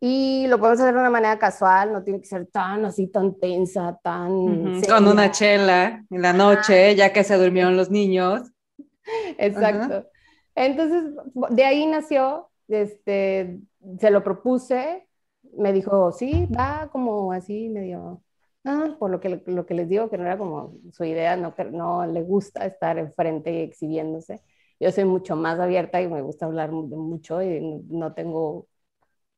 [0.07, 3.38] y lo podemos hacer de una manera casual, no tiene que ser tan así, tan
[3.38, 4.83] tensa, tan...
[4.83, 8.42] Con una chela en la noche, ya que se durmieron los niños.
[9.38, 10.07] Exacto.
[10.55, 11.05] Entonces,
[11.50, 13.61] de ahí nació, este,
[14.00, 15.08] se lo propuse,
[15.56, 18.22] me dijo, sí, va como así, medio,
[18.64, 21.54] ah, por lo que, lo que les digo, que no era como su idea, no,
[21.72, 24.42] no le gusta estar enfrente y exhibiéndose.
[24.80, 28.68] Yo soy mucho más abierta y me gusta hablar mucho y no tengo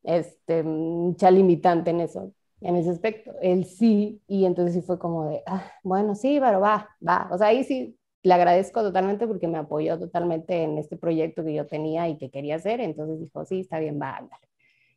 [0.03, 3.33] este, mucha limitante en eso, en ese aspecto.
[3.43, 7.29] Él sí, y entonces sí fue como de, ah, bueno, sí, pero va, va.
[7.33, 11.55] O sea, ahí sí le agradezco totalmente porque me apoyó totalmente en este proyecto que
[11.55, 14.49] yo tenía y que quería hacer, entonces dijo, sí, está bien, va, ándale.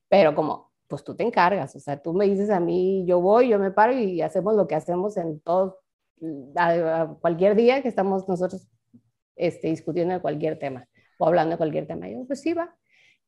[0.07, 3.49] Pero como, pues tú te encargas, o sea, tú me dices a mí, yo voy,
[3.49, 5.77] yo me paro y hacemos lo que hacemos en todo,
[7.21, 8.67] cualquier día que estamos nosotros
[9.35, 10.87] este, discutiendo de cualquier tema
[11.19, 12.09] o hablando de cualquier tema.
[12.09, 12.75] yo, pues sí, va.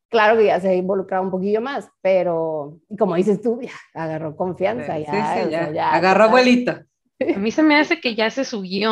[0.09, 4.35] Claro que ya se ha involucrado un poquillo más, pero como dices tú, ya agarró
[4.35, 5.93] confianza, ya, ya.
[5.93, 6.71] agarró abuelito.
[6.71, 8.89] A mí se me hace que ya se subió,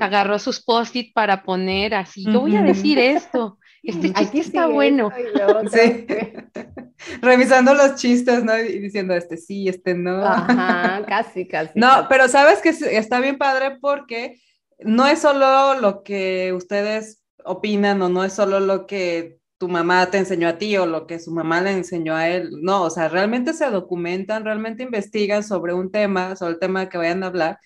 [0.00, 5.10] agarró sus post-it para poner así, yo voy a decir esto, este chiste está bueno.
[5.72, 6.06] sí.
[7.20, 8.58] Revisando los chistes, ¿no?
[8.58, 10.24] Y diciendo este sí, este no.
[10.24, 11.72] Ajá, casi, casi.
[11.78, 14.40] No, pero sabes que está bien padre porque
[14.78, 20.10] no es solo lo que ustedes opinan o no es solo lo que tu mamá
[20.10, 22.50] te enseñó a ti o lo que su mamá le enseñó a él.
[22.60, 26.98] No, o sea, realmente se documentan, realmente investigan sobre un tema, sobre el tema que
[26.98, 27.58] vayan a hablar.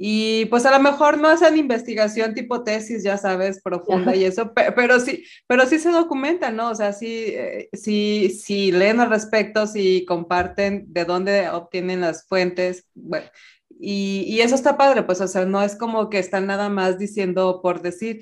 [0.00, 4.52] Y pues a lo mejor no hacen investigación tipo tesis, ya sabes, profunda y eso,
[4.54, 6.70] pero, sí, pero sí se documentan, ¿no?
[6.70, 12.28] O sea, sí, eh, sí, sí leen al respecto, sí comparten de dónde obtienen las
[12.28, 12.86] fuentes.
[12.94, 13.26] Bueno,
[13.80, 16.96] y, y eso está padre, pues, o sea, no es como que están nada más
[16.96, 18.20] diciendo por decir.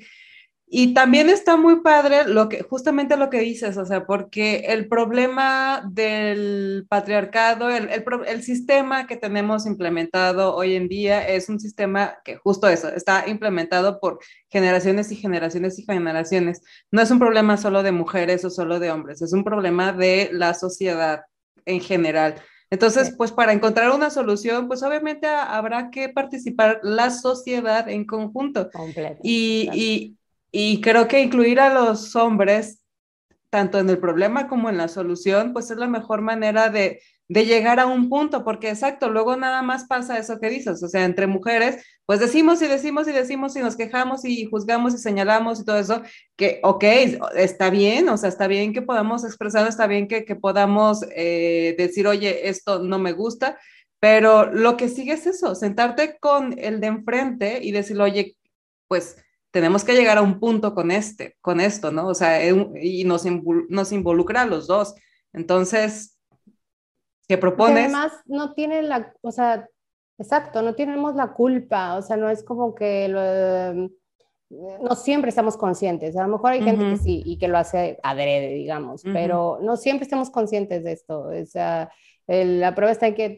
[0.69, 4.89] Y también está muy padre lo que, justamente lo que dices, o sea, porque el
[4.89, 11.61] problema del patriarcado, el, el, el, sistema que tenemos implementado hoy en día es un
[11.61, 16.61] sistema que justo eso, está implementado por generaciones y generaciones y generaciones.
[16.91, 20.29] No es un problema solo de mujeres o solo de hombres, es un problema de
[20.33, 21.21] la sociedad
[21.65, 22.35] en general.
[22.69, 28.69] Entonces, pues para encontrar una solución, pues obviamente habrá que participar la sociedad en conjunto.
[29.23, 30.17] Y, y,
[30.51, 32.81] y creo que incluir a los hombres,
[33.49, 37.81] tanto en el problema como en la solución, pues es la mejor manera de, llegar
[37.81, 41.27] a un punto, porque exacto, luego nada más pasa eso que dices, o sea, entre
[41.27, 45.65] mujeres, pues decimos y decimos y decimos y nos quejamos y juzgamos y señalamos y
[45.65, 46.01] todo eso,
[46.37, 46.83] que, ok,
[47.35, 52.07] está bien, o sea, está bien que podamos expresar, está bien que, podamos eh, decir,
[52.07, 53.57] oye, esto no me gusta,
[53.99, 58.37] pero lo que sigue es eso, sentarte con el de enfrente y decir, oye,
[58.87, 59.17] pues
[59.51, 62.07] tenemos que llegar a un punto con este, con esto, ¿no?
[62.07, 63.25] O sea, y nos,
[63.69, 64.95] nos involucra a los dos.
[65.33, 66.17] Entonces,
[67.27, 67.85] ¿qué propones?
[67.85, 69.67] además, no tiene la, o sea,
[70.17, 73.07] exacto, no tenemos la culpa, o sea, no es como que
[74.49, 76.15] no siempre estamos conscientes.
[76.15, 79.75] A lo mejor hay gente que sí y que lo hace adrede, digamos, pero no
[79.75, 81.27] siempre estamos conscientes de esto.
[81.27, 81.91] O sea,
[82.27, 83.35] la prueba está en que,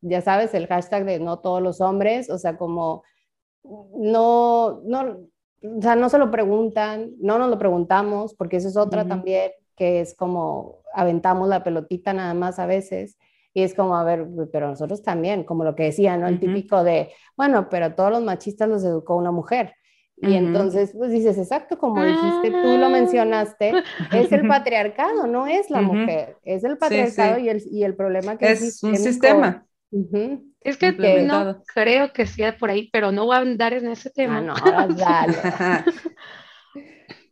[0.00, 3.04] ya sabes, el hashtag de no todos los hombres, o sea, como
[3.62, 5.20] no, no,
[5.62, 9.52] o sea, no se lo preguntan, no nos lo preguntamos, porque eso es otra también,
[9.76, 13.18] que es como aventamos la pelotita nada más a veces.
[13.52, 16.28] Y es como, a ver, pero nosotros también, como lo que decía, ¿no?
[16.28, 19.74] El típico de, bueno, pero todos los machistas los educó una mujer.
[20.22, 22.90] Y entonces, pues dices, exacto, como dijiste, tú lo ah.
[22.90, 23.72] mencionaste,
[24.12, 28.36] es el patriarcado, no es la mujer, es el patriarcado Y, el, y el problema
[28.36, 29.66] que es un sistema.
[30.60, 34.10] Es que no creo que sea por ahí, pero no voy a andar en ese
[34.10, 34.38] tema.
[34.38, 35.36] Ah, no, dale.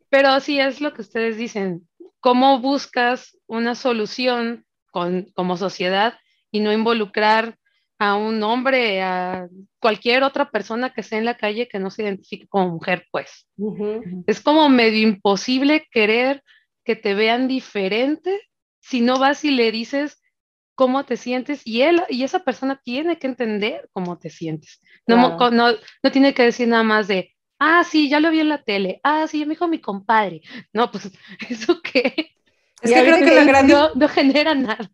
[0.09, 1.89] pero sí es lo que ustedes dicen.
[2.21, 6.15] ¿Cómo buscas una solución con, como sociedad
[6.51, 7.57] y no involucrar
[7.99, 9.49] a un hombre, a
[9.81, 13.49] cualquier otra persona que esté en la calle que no se identifique como mujer, pues?
[14.27, 16.43] Es como medio imposible querer
[16.85, 18.41] que te vean diferente
[18.81, 20.21] si no vas y le dices
[20.79, 24.81] cómo te sientes y él y esa persona tiene que entender cómo te sientes.
[25.09, 28.49] No, no, no, tiene que decir nada más de, ah, sí, ya lo vi en
[28.49, 30.41] la tele, ah, sí, me dijo mi compadre.
[30.73, 31.11] No, pues,
[31.51, 32.31] ¿eso qué?
[32.81, 33.67] Es que creo que, la gran...
[33.67, 34.89] No, no genera nada.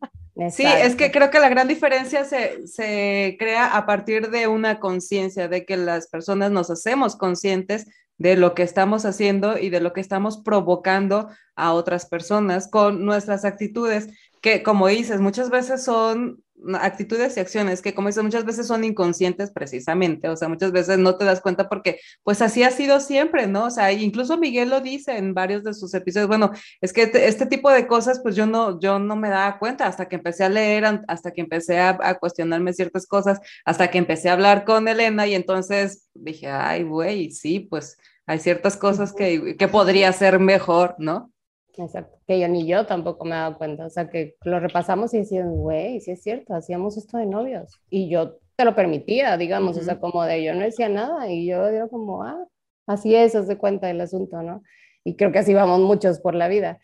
[0.51, 4.81] Sí, es que creo que la gran diferencia se, se crea a partir de una
[4.81, 9.81] conciencia, de que las personas nos hacemos conscientes de lo que estamos haciendo y de
[9.81, 14.09] lo que estamos provocando a otras personas con nuestras actitudes
[14.45, 18.85] que como dices, muchas veces son actitudes y acciones que como dices, muchas veces son
[18.85, 23.01] inconscientes precisamente, o sea, muchas veces no te das cuenta porque pues así ha sido
[23.01, 23.65] siempre, ¿no?
[23.65, 26.51] O sea, incluso Miguel lo dice en varios de sus episodios, bueno,
[26.83, 30.11] es que este, tipo de cosas pues yo no, yo no me daba cuenta hasta
[30.11, 34.35] que empecé a leer, hasta que empecé a, cuestionarme ciertas cosas, hasta que empecé a
[34.35, 39.69] hablar con Elena y entonces dije, ay, güey, sí, pues hay ciertas cosas que, que
[39.69, 41.33] podría ser mejor, ¿no?
[41.77, 45.13] Exacto, que yo ni yo tampoco me he dado cuenta, o sea, que lo repasamos
[45.15, 49.37] y decían, güey, sí es cierto, hacíamos esto de novios, y yo te lo permitía,
[49.37, 52.47] digamos, o sea, como de yo no decía nada, y yo digo como, ah,
[52.87, 54.63] así es, haz de cuenta del asunto, ¿no?
[55.03, 56.81] Y creo que así vamos muchos por la vida.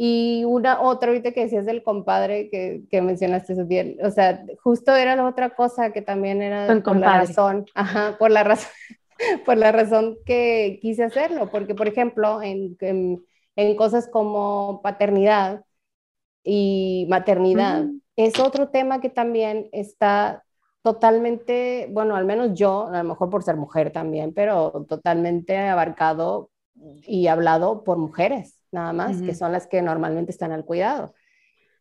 [0.00, 4.94] Y una otra, ahorita que decías del compadre que, que mencionaste, bien, o sea, justo
[4.94, 8.70] era la otra cosa que también era por la razón, ajá, por la razón,
[9.44, 13.24] por la razón que quise hacerlo, porque por ejemplo, en, en,
[13.76, 15.64] cosas como paternidad
[16.44, 20.44] y maternidad, es otro tema que también está
[20.82, 26.50] totalmente, bueno, al menos yo, a lo mejor por ser mujer también, pero totalmente abarcado
[27.02, 31.12] y hablado por mujeres, nada más, que son las que normalmente están al cuidado.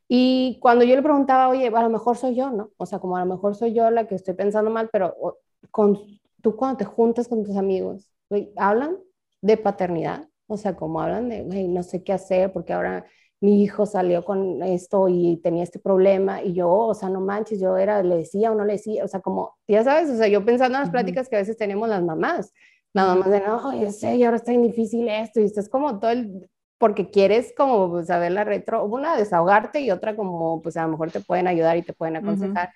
[0.08, 2.72] Y cuando yo le preguntaba, oye, a lo mejor soy yo, ¿no?
[2.78, 5.16] O sea, como a lo mejor soy yo la que estoy pensando mal, pero
[5.70, 6.00] con,
[6.42, 8.10] tú cuando te juntas con tus amigos,
[8.56, 8.98] hablan
[9.42, 13.06] de paternidad, o sea, como hablan de, no sé qué hacer porque ahora
[13.40, 17.60] mi hijo salió con esto y tenía este problema y yo, o sea, no manches,
[17.60, 20.28] yo era, le decía o no le decía, o sea, como, ya sabes, o sea,
[20.28, 22.52] yo pensando en las pláticas que a veces tenemos las mamás,
[22.94, 26.12] las mamás de, no, yo sé, y ahora está difícil esto, y estás como todo
[26.12, 30.84] el, porque quieres como pues, saber la retro, una, desahogarte y otra como, pues a
[30.84, 32.72] lo mejor te pueden ayudar y te pueden aconsejar.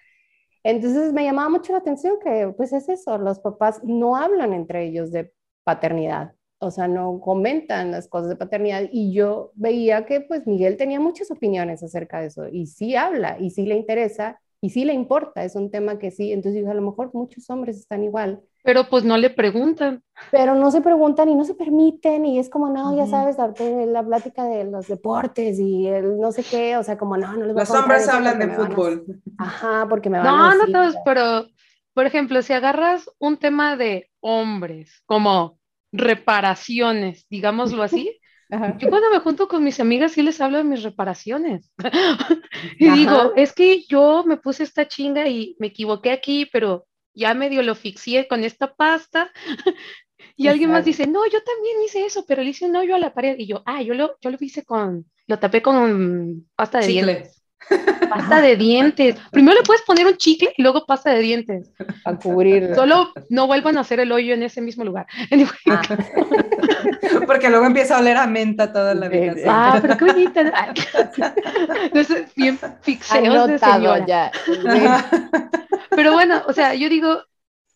[0.64, 4.86] Entonces me llamaba mucho la atención que pues es eso, los papás no hablan entre
[4.86, 10.22] ellos de paternidad, o sea, no comentan las cosas de paternidad y yo veía que
[10.22, 14.40] pues Miguel tenía muchas opiniones acerca de eso y sí habla y sí le interesa
[14.62, 17.78] y sí le importa, es un tema que sí, entonces a lo mejor muchos hombres
[17.78, 18.42] están igual.
[18.64, 20.04] Pero pues no le preguntan.
[20.30, 24.06] Pero no se preguntan y no se permiten y es como, no, ya sabes, la
[24.06, 27.56] plática de los deportes y el no sé qué, o sea, como, no, no les
[27.56, 29.04] Los hombres hablan de fútbol.
[29.40, 31.48] Ajá, porque me van no, a No, no todos, pero,
[31.96, 35.58] por ejemplo, si agarras un tema de hombres, como
[35.92, 38.20] reparaciones, digámoslo así,
[38.80, 41.72] yo cuando me junto con mis amigas sí les hablo de mis reparaciones.
[42.78, 47.34] y digo, es que yo me puse esta chinga y me equivoqué aquí, pero ya
[47.34, 49.32] medio lo fixié con esta pasta.
[50.36, 53.00] y alguien más dice, no, yo también hice eso, pero le hice un hoyo a
[53.00, 53.38] la pared.
[53.38, 57.41] Y yo, ah, yo lo, yo lo hice con, lo tapé con pasta de dientes.
[58.10, 59.16] Pasta de dientes.
[59.32, 61.72] Primero le puedes poner un chicle y luego pasta de dientes.
[62.04, 62.76] A cubrir.
[62.76, 65.08] Solo no vuelvan a hacer el hoyo en ese mismo lugar.
[65.70, 65.82] Ah.
[67.28, 69.36] Porque luego empieza a oler a menta toda la vida.
[69.48, 70.42] Ah, pero qué bonita.
[71.84, 74.06] Entonces, bien fixeos de señora.
[74.06, 74.32] Ya.
[75.90, 77.24] Pero bueno, o sea, yo digo,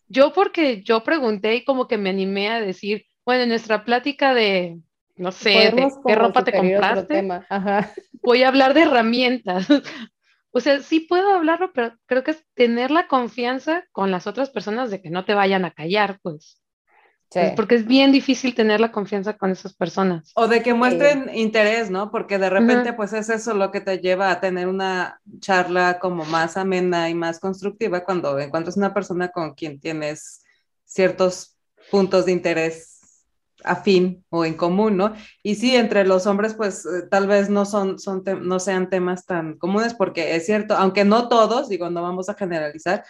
[0.08, 4.34] yo porque yo pregunté y como que me animé a decir, bueno, en nuestra plática
[4.34, 4.78] de
[5.16, 5.74] no sé,
[6.06, 7.28] qué ropa te compraste.
[8.22, 9.66] Voy a hablar de herramientas.
[10.50, 14.50] o sea, sí puedo hablarlo, pero creo que es tener la confianza con las otras
[14.50, 16.60] personas de que no te vayan a callar, pues.
[17.56, 20.30] Porque es bien difícil tener la confianza con esas personas.
[20.36, 22.10] O de que muestren interés, ¿no?
[22.10, 26.24] Porque de repente, pues es eso lo que te lleva a tener una charla como
[26.24, 30.44] más amena y más constructiva cuando encuentras una persona con quien tienes
[30.84, 31.56] ciertos
[31.90, 32.95] puntos de interés
[33.66, 35.14] afín o en común, ¿no?
[35.42, 37.96] Y sí, entre los hombres, pues eh, tal vez no, son,
[38.42, 42.34] no sean temas tan comunes, porque es cierto, aunque no todos, digo, no vamos a
[42.34, 43.04] generalizar,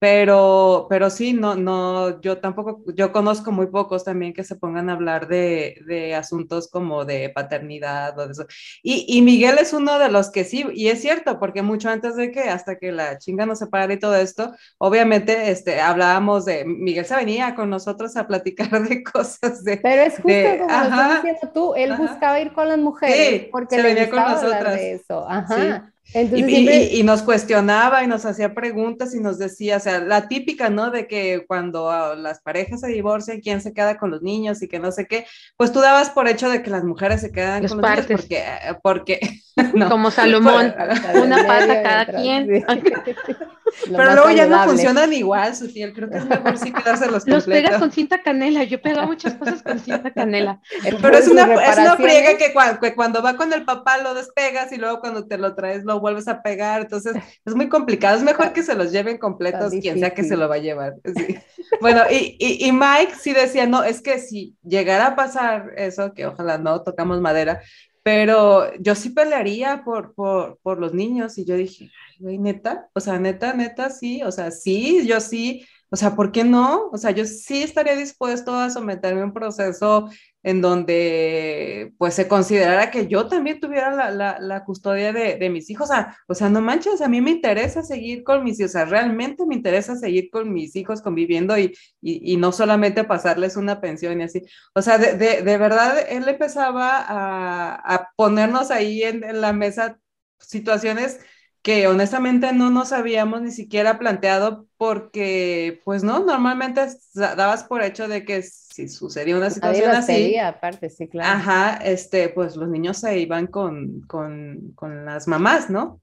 [0.00, 4.88] pero, pero sí, no, no, yo tampoco, yo conozco muy pocos también que se pongan
[4.88, 8.46] a hablar de, de asuntos como de paternidad o de eso.
[8.82, 12.14] Y, y, Miguel es uno de los que sí, y es cierto, porque mucho antes
[12.14, 16.64] de que, hasta que la chinga nos separe y todo esto, obviamente, este, hablábamos de,
[16.64, 19.78] Miguel se venía con nosotros a platicar de cosas de...
[19.78, 23.74] Pero es justo como lo estás diciendo tú, él buscaba ir con las mujeres porque
[23.74, 24.74] se le venía con nosotras.
[24.74, 30.00] de eso, ajá y, nos cuestionaba y nos hacía preguntas y nos decía, o sea,
[30.00, 30.90] la típica, ¿no?
[30.90, 34.68] De que cuando ah, las parejas se divorcian, ¿quién se queda con los niños y
[34.68, 35.26] que no sé qué?
[35.56, 38.44] Pues tú dabas por hecho de que las mujeres se quedan con los niños porque,
[38.82, 39.20] porque
[39.88, 40.74] como Salomón,
[41.22, 42.64] una pata cada quien.
[43.84, 45.92] Pero luego ya no funcionan igual, Sutiel.
[45.92, 48.64] Creo que es mejor sí quedárselos Los pegas con cinta canela.
[48.64, 50.60] Yo pego muchas cosas con cinta canela.
[51.02, 54.14] Pero es una, es una friega que cuando, que cuando, va con el papá lo
[54.14, 56.82] despegas y luego cuando te lo traes lo vuelves a pegar.
[56.82, 58.16] Entonces es muy complicado.
[58.16, 60.94] Es mejor que se los lleven completos quien sea que se lo va a llevar.
[61.80, 66.14] Bueno, y, y, y Mike sí decía, no, es que si llegara a pasar eso,
[66.14, 67.60] que ojalá no tocamos madera,
[68.02, 73.00] pero yo sí pelearía por, por, por los niños y yo dije, güey, neta, o
[73.00, 76.88] sea, neta, neta, sí, o sea, sí, yo sí, o sea, ¿por qué no?
[76.92, 80.08] O sea, yo sí estaría dispuesto a someterme a un proceso
[80.42, 85.70] en donde pues se considerara que yo también tuviera la, la, custodia de, de, mis
[85.70, 85.88] hijos.
[85.90, 88.72] O sea, o sea, no manches, a mí me interesa seguir con mis hijos, o
[88.72, 93.56] sea, realmente me interesa seguir con mis hijos conviviendo y, y, y no solamente pasarles
[93.56, 94.42] una pensión y así.
[94.74, 99.52] O sea, de, de, de verdad, él empezaba a, a ponernos ahí en, en la
[99.52, 99.98] mesa
[100.40, 101.20] situaciones
[101.62, 108.08] que honestamente no nos habíamos ni siquiera planteado porque, pues no, normalmente dabas por hecho
[108.08, 111.38] de que si sucedía una situación así, aparte, sí, claro.
[111.38, 116.00] Ajá, este, pues los niños se iban con, con, con, las mamás, ¿no?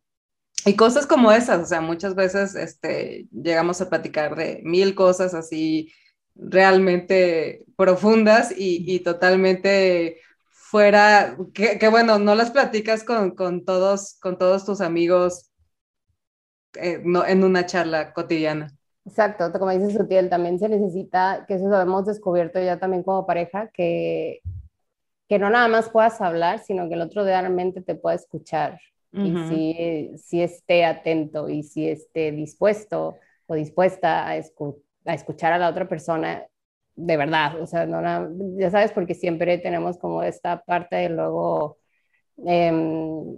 [0.65, 5.33] Y cosas como esas, o sea, muchas veces este, llegamos a platicar de mil cosas
[5.33, 5.91] así
[6.35, 10.19] realmente profundas y, totalmente
[10.75, 15.49] fuera, que, bueno, no las platicas con, todos, con todos tus amigos
[16.73, 18.67] eh, en una charla cotidiana.
[19.05, 23.25] Exacto, como dice Sutiel, también se necesita, que eso lo hemos descubierto ya también como
[23.25, 24.41] pareja, que,
[25.29, 28.77] que no nada más puedas hablar, sino que el otro realmente te pueda escuchar
[29.13, 33.15] y si, si esté atento y si esté dispuesto
[33.47, 36.45] o dispuesta a, a escuchar a la otra persona
[36.95, 38.01] de verdad, o sea, no,
[38.57, 41.77] ya sabes, porque siempre tenemos como esta parte de luego
[42.37, 43.37] em,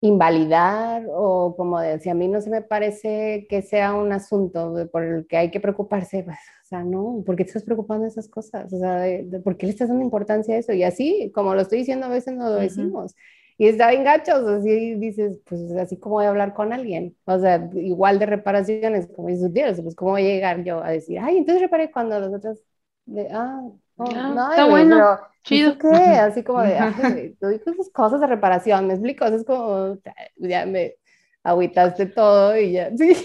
[0.00, 5.02] invalidar o como decía, a mí no se me parece que sea un asunto por
[5.04, 8.10] el que hay que preocuparse, pues, o sea, no, ¿por qué te estás preocupando de
[8.10, 8.72] esas cosas?
[8.72, 10.72] O sea, de, ¿por qué le estás dando importancia a eso?
[10.72, 13.14] Y así, como lo estoy diciendo, a veces no lo decimos.
[13.58, 17.16] Y está bien gachos, así dices, pues así como voy a hablar con alguien.
[17.24, 21.18] O sea, igual de reparaciones, como dices, pues cómo voy a llegar yo a decir,
[21.20, 22.58] ay, entonces reparé cuando los otros,
[23.06, 23.62] de, ah,
[23.96, 25.78] oh, ah, no, está bueno, chido.
[25.78, 25.88] ¿Qué?
[25.88, 29.96] Así como de, ay, tú dices cosas de reparación, me explico, es como,
[30.36, 30.96] ya me
[31.42, 33.16] agüitaste todo y ya, sí.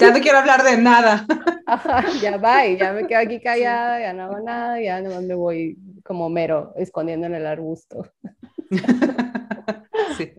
[0.00, 1.24] Ya no quiero hablar de nada.
[1.66, 5.34] Ajá, ya va, ya me quedo aquí callada, ya no hago nada, ya nomás me
[5.34, 8.10] voy como mero escondiendo en el arbusto.
[10.16, 10.32] sí.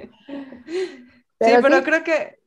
[1.37, 2.39] Pero, creo que,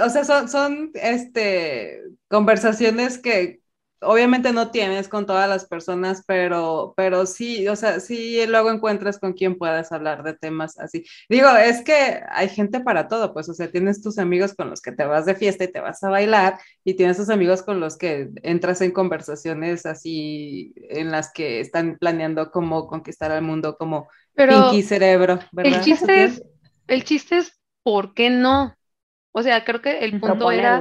[0.00, 3.60] o sea, son, son este, conversaciones que
[4.02, 9.18] obviamente no tienes con todas las personas, pero, pero sí, o sea, sí luego encuentras
[9.18, 11.04] con quien puedas hablar de temas así.
[11.28, 14.80] Digo, es que hay gente para todo, pues, o sea, tienes tus amigos con los
[14.80, 17.80] que te vas de fiesta y te vas a bailar, y tienes tus amigos con
[17.80, 23.76] los que entras en conversaciones así en las que están planeando cómo conquistar al mundo
[23.76, 24.08] como
[24.40, 25.74] pero Pinky Cerebro, ¿verdad?
[25.74, 26.42] El chiste es,
[26.86, 28.74] el chiste es, ¿por qué no?
[29.32, 30.80] O sea, creo que el punto era,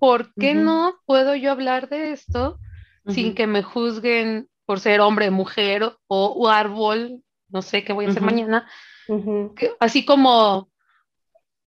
[0.00, 2.58] ¿por qué no puedo yo hablar de esto
[3.06, 7.22] sin que me juzguen por ser hombre, mujer o, árbol?
[7.48, 8.68] No sé qué voy a hacer mañana.
[9.78, 10.68] así como,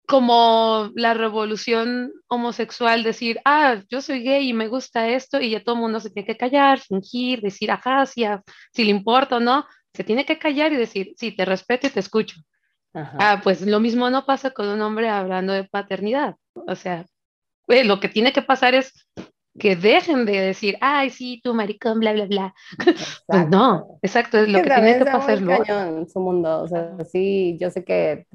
[0.08, 5.62] como la revolución homosexual, decir, ah, yo soy gay y me gusta esto, y ya
[5.62, 8.24] todo el mundo se tiene que callar, fingir, decir, ajá, si,
[8.72, 11.90] si le importa o no, se tiene que callar y decir, sí, te respeto y
[11.90, 12.36] te escucho.
[12.92, 16.36] Ah, pues lo mismo no pasa con un hombre hablando de paternidad.
[16.54, 17.06] O sea,
[17.68, 19.08] eh, lo que tiene que pasar es
[19.58, 22.54] que dejen de decir, ay, sí, tú maricón, bla, bla, bla.
[23.26, 25.38] Pues no, exacto, es lo que, tiene que pasar.
[25.38, 28.26] en su mundo, o sea, sí, yo sé que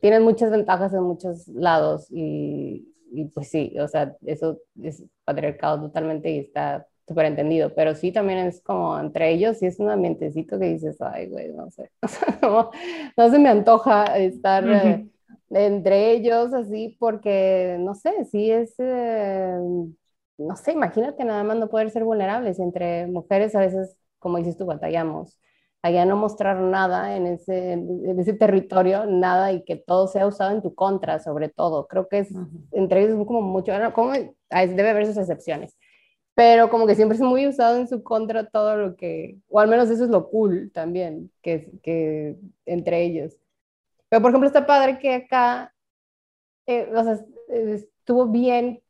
[0.00, 5.80] tienen muchas ventajas en muchos lados y, y pues sí, o sea, eso es patriarcado
[5.80, 9.90] totalmente y está súper entendido, pero sí también es como entre ellos, y es un
[9.90, 11.90] ambientecito que dices, ay, güey, no sé,
[12.40, 15.08] no, se me antoja estar eh,
[15.50, 19.58] entre ellos así, porque, no sé, sí es, eh,
[20.38, 24.56] no sé, imagínate nada más no poder ser vulnerables, entre mujeres a veces, como dices
[24.56, 25.36] tú, batallamos,
[25.82, 30.52] allá no mostrar nada en ese, en ese territorio, nada, y que todo sea usado
[30.52, 32.28] en tu contra, sobre todo, creo que es,
[32.70, 35.76] entre ellos como mucho, como, debe haber sus excepciones,
[36.40, 39.68] pero como que siempre es muy usado en su contra todo lo que, o al
[39.68, 43.36] menos eso es lo cool también, que, que entre ellos.
[44.08, 45.74] Pero por ejemplo está padre que acá,
[46.64, 48.82] eh, o sea, estuvo bien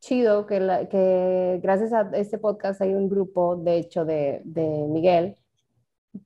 [0.00, 4.66] chido que, la, que gracias a este podcast hay un grupo, de hecho, de, de
[4.86, 5.38] Miguel,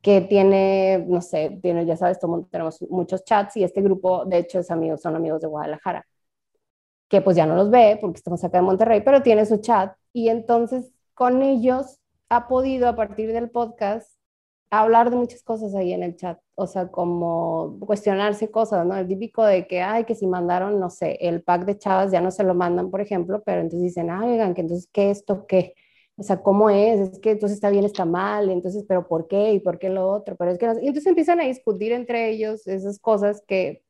[0.02, 2.18] que tiene, no sé, tiene, ya sabes,
[2.50, 6.04] tenemos muchos chats y este grupo, de hecho, es amigos, son amigos de Guadalajara
[7.08, 9.92] que pues ya no los ve porque estamos acá en Monterrey, pero tiene su chat
[10.12, 11.98] y entonces con ellos
[12.28, 14.10] ha podido a partir del podcast
[14.70, 18.96] hablar de muchas cosas ahí en el chat, o sea, como cuestionarse cosas, ¿no?
[18.96, 22.20] El típico de que, ay, que si mandaron, no sé, el pack de chavas ya
[22.20, 25.46] no se lo mandan, por ejemplo, pero entonces dicen, ay, oigan, que entonces, ¿qué esto
[25.46, 25.74] qué?
[26.16, 27.00] O sea, ¿cómo es?
[27.00, 29.54] Es que entonces está bien, está mal, entonces, ¿pero por qué?
[29.54, 30.36] ¿Y por qué lo otro?
[30.36, 33.82] Pero es que Y entonces empiezan a discutir entre ellos esas cosas que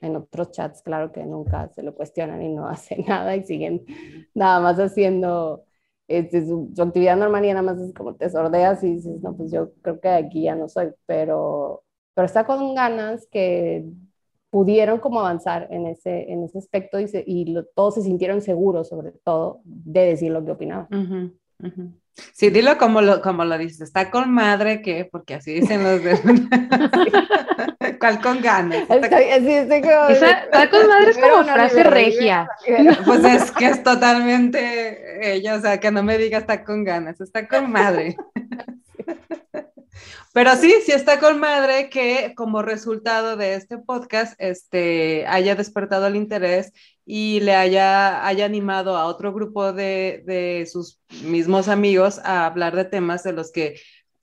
[0.00, 3.84] en otros chats, claro que nunca se lo cuestionan y no hacen nada y siguen
[4.34, 5.65] nada más haciendo
[6.08, 9.50] este, su, actividad normal y nada más es como te sordeas y dices, no, pues
[9.50, 11.82] yo creo que aquí ya no soy, pero,
[12.14, 13.84] pero está con ganas que
[14.50, 19.12] pudieron como avanzar en ese, en ese aspecto y, y todos se sintieron seguros sobre
[19.24, 20.86] todo de decir lo que opinaban.
[22.32, 26.02] Sí, dilo como lo, como lo dices, está con madre que, porque así dicen los
[26.02, 26.18] de...
[27.98, 28.88] ¿Cuál con ganas?
[28.88, 32.48] Está, con madre es como frase regia.
[33.04, 37.20] Pues es que es totalmente ella, o sea, que no me diga está con ganas,
[37.20, 38.16] está con madre.
[40.32, 46.06] Pero sí, sí está con madre que como resultado de este podcast este, haya despertado
[46.06, 46.72] el interés
[47.06, 52.74] y le haya, haya animado a otro grupo de, de sus mismos amigos a hablar
[52.76, 53.76] de temas de los que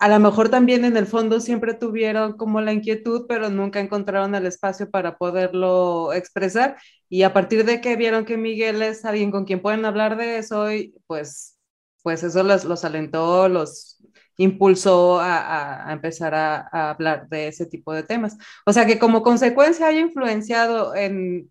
[0.04, 4.36] a lo mejor también en el fondo siempre tuvieron como la inquietud, pero nunca encontraron
[4.36, 6.76] el espacio para poderlo expresar.
[7.08, 10.40] Y a partir de que vieron que Miguel es alguien con quien pueden hablar de
[10.40, 10.66] eso,
[11.08, 11.58] pues,
[12.02, 14.04] pues eso los, los alentó, los
[14.36, 18.38] impulsó a, a, empezar a, a, hablar de ese tipo de temas.
[18.66, 21.50] O sea que como consecuencia haya influenciado en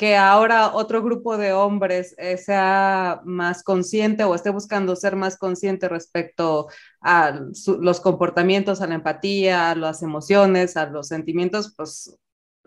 [0.00, 5.36] que ahora otro grupo de hombres eh, sea más consciente o esté buscando ser más
[5.36, 6.68] consciente respecto
[7.02, 7.38] a
[7.78, 12.18] los comportamientos, a la empatía, a las emociones, a los sentimientos, pues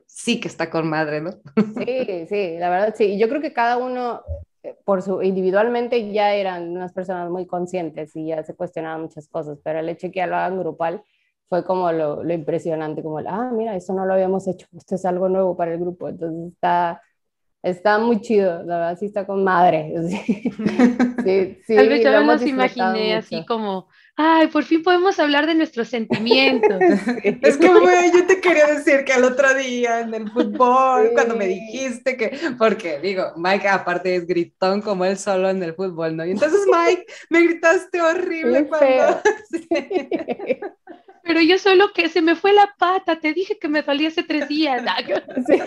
[0.05, 1.31] sí que está con madre, ¿no?
[1.83, 3.17] Sí, sí, la verdad sí.
[3.17, 4.21] Yo creo que cada uno
[4.61, 9.27] eh, por su individualmente ya eran unas personas muy conscientes y ya se cuestionaban muchas
[9.27, 11.03] cosas, pero el hecho de que ya lo hagan grupal
[11.49, 15.05] fue como lo, lo impresionante, como, ah, mira, eso no lo habíamos hecho, esto es
[15.05, 17.01] algo nuevo para el grupo, entonces está,
[17.63, 19.93] Está muy chido, la verdad, sí está con madre.
[21.23, 23.87] Sí, sí, Tal vez yo me los imaginé así como,
[24.17, 26.77] ay, por fin podemos hablar de nuestros sentimientos.
[27.23, 31.37] es que, güey, yo te quería decir que el otro día en el fútbol, cuando
[31.37, 36.17] me dijiste que, porque digo, Mike aparte es gritón como él solo en el fútbol,
[36.17, 36.25] ¿no?
[36.25, 39.21] Y entonces, Mike, me gritaste horrible cuando...
[41.23, 44.23] Pero yo solo que se me fue la pata, te dije que me dolía hace
[44.23, 44.83] tres días.
[45.47, 45.61] Sí.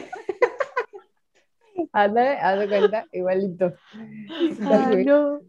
[1.96, 3.72] Ándale, haz de cuenta, igualito.
[5.06, 5.40] no.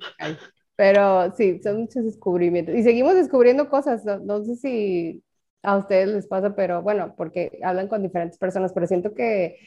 [0.78, 2.74] Pero sí, son muchos descubrimientos.
[2.74, 4.06] Y seguimos descubriendo cosas.
[4.06, 5.24] No, sé si
[5.62, 9.58] a ustedes les pasa, pero bueno, porque hablan con diferentes personas, pero siento que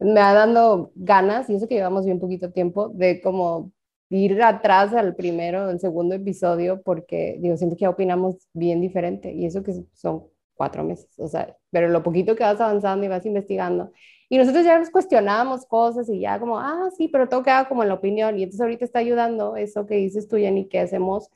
[0.00, 3.70] me ha dando ganas, y eso que llevamos bien poquito tiempo, de como
[4.08, 9.46] ir atrás al primero, al segundo episodio, porque digo, siento que opinamos bien diferente, y
[9.46, 10.24] eso que son
[10.54, 13.92] cuatro meses, o sea, pero lo poquito que vas avanzando y vas investigando,
[14.34, 17.84] y nosotros ya nos cuestionábamos cosas y ya como, ah, sí, pero todo queda como
[17.84, 18.36] en la opinión.
[18.36, 21.30] Y entonces ahorita está ayudando eso que dices tú, Jenny, que hacemos,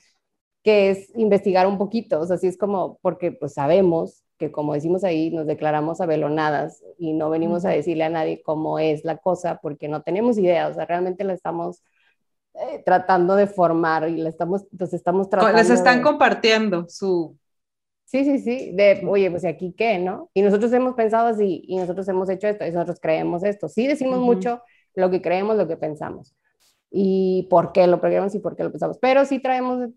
[0.64, 2.18] que es investigar un poquito.
[2.18, 6.82] O sea, sí es como, porque pues sabemos que como decimos ahí, nos declaramos abelonadas
[6.98, 10.66] y no venimos a decirle a nadie cómo es la cosa porque no tenemos idea.
[10.66, 11.84] O sea, realmente la estamos
[12.54, 15.56] eh, tratando de formar y la estamos, entonces estamos tratando.
[15.56, 17.36] Les están compartiendo su
[18.08, 20.30] Sí, sí, sí, de, oye, pues aquí qué, ¿no?
[20.32, 23.68] Y nosotros hemos pensado así, y nosotros hemos hecho esto, y nosotros creemos esto.
[23.68, 24.62] Sí decimos mucho
[24.94, 26.34] lo que creemos, lo que pensamos,
[26.90, 29.90] y por qué lo creemos y por qué lo pensamos, pero sí traemos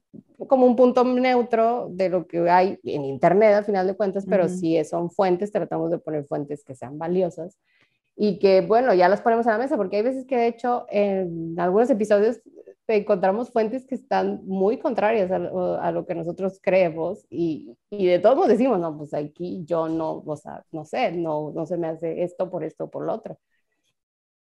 [0.46, 4.50] como un punto neutro de lo que hay en Internet, al final de cuentas, pero
[4.50, 7.58] sí son fuentes, tratamos de poner fuentes que sean valiosas
[8.18, 10.86] y que, bueno, ya las ponemos a la mesa, porque hay veces que, de hecho,
[10.90, 12.42] en algunos episodios
[12.88, 18.38] encontramos fuentes que están muy contrarias a, lo que nosotros creemos y, y, de todos
[18.38, 21.88] nos decimos, no, pues aquí yo no, o sea, no sé, no, no se me
[21.88, 23.38] hace esto por esto o por lo otro.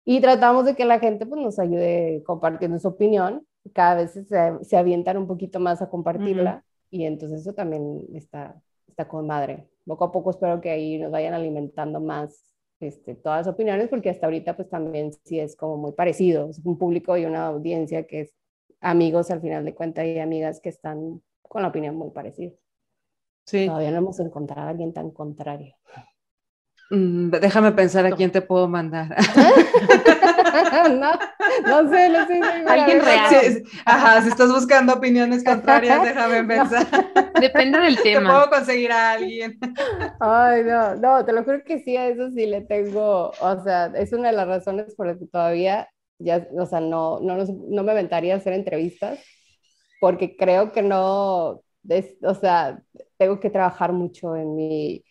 [0.05, 4.25] Y tratamos de que la gente pues, nos ayude compartiendo su opinión, cada vez se,
[4.63, 9.69] se avientan un poquito más a compartirla y entonces eso también está, está con madre.
[9.85, 12.48] Poco a poco espero que ahí nos vayan alimentando más
[12.79, 16.77] este, todas opiniones, porque hasta ahorita pues también sí es como muy parecido, es un
[16.77, 18.33] público y una audiencia que es
[18.81, 22.53] amigos al final de cuentas y amigas que están con la opinión muy parecida.
[23.45, 23.65] Sí.
[23.65, 25.75] Todavía no hemos encontrado a alguien tan contrario.
[26.91, 29.15] Mm, déjame pensar a quién te puedo mandar.
[30.99, 31.11] no,
[31.67, 32.41] no sé, no sé.
[32.67, 33.63] Alguien real.
[33.85, 36.87] ajá, si estás buscando opiniones contrarias, déjame pensar.
[37.39, 38.29] Depende del tema.
[38.29, 39.59] Te puedo conseguir a alguien.
[40.19, 43.91] Ay, no, no, te lo juro que sí, a eso sí le tengo, o sea,
[43.95, 47.83] es una de las razones por las que todavía, ya, o sea, no, no, no
[47.83, 49.19] me aventaría a hacer entrevistas,
[49.99, 51.61] porque creo que no,
[52.21, 52.81] o sea,
[53.17, 55.03] tengo que trabajar mucho en mi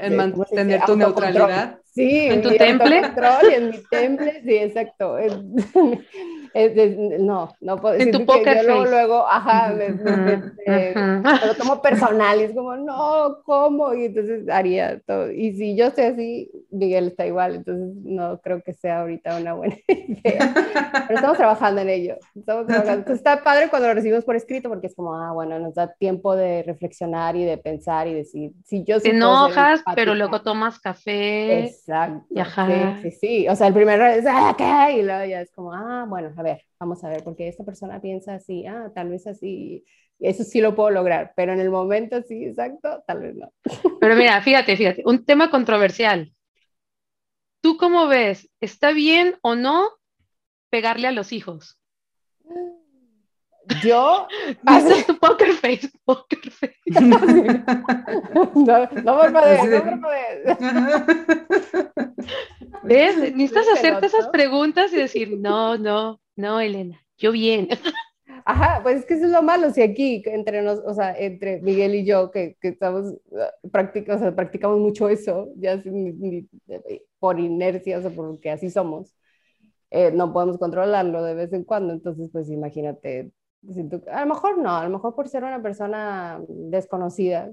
[0.00, 1.78] en mantener tu neutralidad.
[1.92, 3.02] Sí, en tu temple.
[3.02, 5.16] Control, en mi temple, sí, exacto.
[7.18, 12.52] no, no puedo En tu poker luego, luego, ajá, me, lo tomo personal y es
[12.52, 13.94] como, no, ¿cómo?
[13.94, 15.30] Y entonces haría todo.
[15.30, 19.54] Y si yo estoy así, Miguel está igual, entonces no creo que sea ahorita una
[19.54, 20.54] buena idea.
[21.08, 22.16] Pero estamos trabajando en ello.
[22.36, 23.00] Estamos trabajando.
[23.00, 25.92] Entonces está padre cuando lo recibimos por escrito porque es como, ah, bueno, nos da
[25.92, 29.00] tiempo de reflexionar y de pensar y decir, si yo...
[29.00, 31.74] Te enojas, pero luego tomas café.
[32.34, 33.02] Exacto.
[33.02, 33.48] Sí, sí, sí.
[33.48, 34.98] O sea, el primero es, ah, ¿qué?
[34.98, 38.00] Y luego ya es como, ah, bueno, a ver, vamos a ver, porque esta persona
[38.00, 39.84] piensa así, ah, tal vez así.
[40.18, 43.52] Eso sí lo puedo lograr, pero en el momento sí, exacto, tal vez no.
[44.00, 46.32] Pero mira, fíjate, fíjate, un tema controversial.
[47.62, 48.50] ¿Tú cómo ves?
[48.60, 49.88] ¿Está bien o no
[50.70, 51.78] pegarle a los hijos?
[53.82, 54.26] Yo.
[54.66, 56.76] Haces tu poker face, poker face.
[56.90, 57.18] no,
[58.54, 60.08] no parpadees, no
[62.82, 63.16] ¿Ves?
[63.16, 67.68] Necesitas hacerte esas preguntas y decir, no, no, no, Elena, yo bien.
[68.44, 71.60] Ajá, pues es que eso es lo malo, si aquí entre nos, o sea, entre
[71.60, 75.82] Miguel y yo, que, que estamos, ah, practicamos, o sea, practicamos mucho eso, ya
[77.18, 79.14] por inercia, o sea, porque así somos,
[79.90, 83.30] eh, no podemos controlarlo de vez en cuando, entonces, pues imagínate,
[84.10, 87.50] a lo mejor no, a lo mejor por ser una persona desconocida,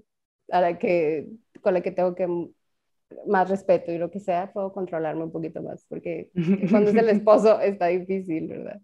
[0.51, 1.27] a la que,
[1.61, 2.27] con la que tengo que
[3.25, 6.29] más respeto y lo que sea, puedo controlarme un poquito más, porque
[6.69, 8.79] cuando es el esposo está difícil, ¿verdad?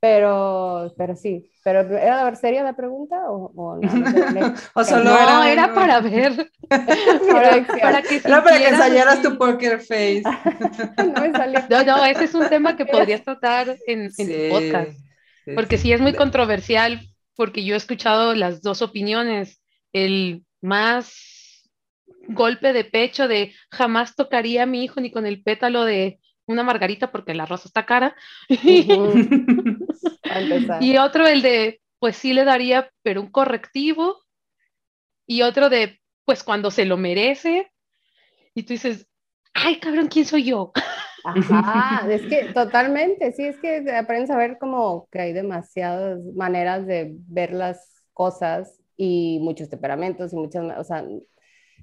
[0.00, 3.80] Pero, pero sí, pero ¿era seria la pregunta o, o no?
[4.74, 6.52] o solo no, era, era para ver.
[6.68, 10.22] para, para que era para que ensayaras tu poker face.
[10.98, 11.60] no, me salió.
[11.68, 15.07] no, no, ese es un tema que podrías tratar en, en tu podcast.
[15.54, 17.00] Porque sí es muy controversial,
[17.34, 19.62] porque yo he escuchado las dos opiniones.
[19.92, 21.68] El más
[22.28, 26.62] golpe de pecho de jamás tocaría a mi hijo ni con el pétalo de una
[26.62, 28.16] margarita porque la rosa está cara.
[30.80, 34.22] y otro el de, pues sí le daría, pero un correctivo.
[35.26, 37.70] Y otro de, pues cuando se lo merece.
[38.54, 39.06] Y tú dices,
[39.52, 40.72] ay, cabrón, ¿quién soy yo?
[41.36, 46.86] Ajá, es que totalmente, sí, es que aprendes a ver como que hay demasiadas maneras
[46.86, 51.04] de ver las cosas y muchos temperamentos y muchas, o sea,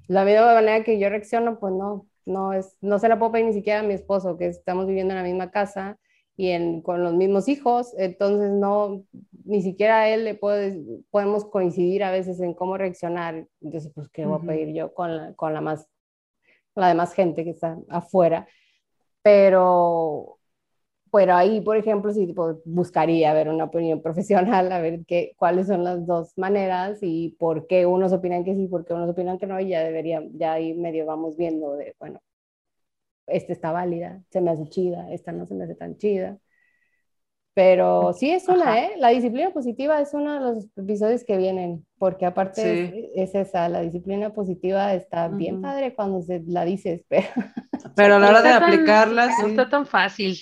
[0.08, 3.46] la misma manera que yo reacciono, pues no, no, es, no se la puedo pedir
[3.46, 5.98] ni siquiera a mi esposo, que estamos viviendo en la misma casa
[6.36, 9.02] y en, con los mismos hijos, entonces no,
[9.44, 14.26] ni siquiera a él le podemos coincidir a veces en cómo reaccionar, entonces pues qué
[14.26, 15.88] voy a pedir yo con la, con la más,
[16.74, 18.46] la demás gente que está afuera,
[19.26, 20.38] pero,
[21.12, 22.34] pero ahí, por ejemplo, sí
[22.66, 27.66] buscaría ver una opinión profesional, a ver qué, cuáles son las dos maneras y por
[27.68, 30.54] qué unos opinan que sí, por qué unos opinan que no, y ya debería, ya
[30.54, 32.20] ahí medio vamos viendo de, bueno,
[33.26, 36.38] esta está válida, se me hace chida, esta no se me hace tan chida.
[37.56, 38.96] Pero sí es una, ¿eh?
[38.98, 43.80] La disciplina positiva es uno de los episodios que vienen, porque aparte es, esa, la
[43.80, 47.28] disciplina positiva está bien padre cuando se la dices, pero...
[47.94, 49.30] Pero a la hora de aplicarla...
[49.40, 50.36] No está tan fácil.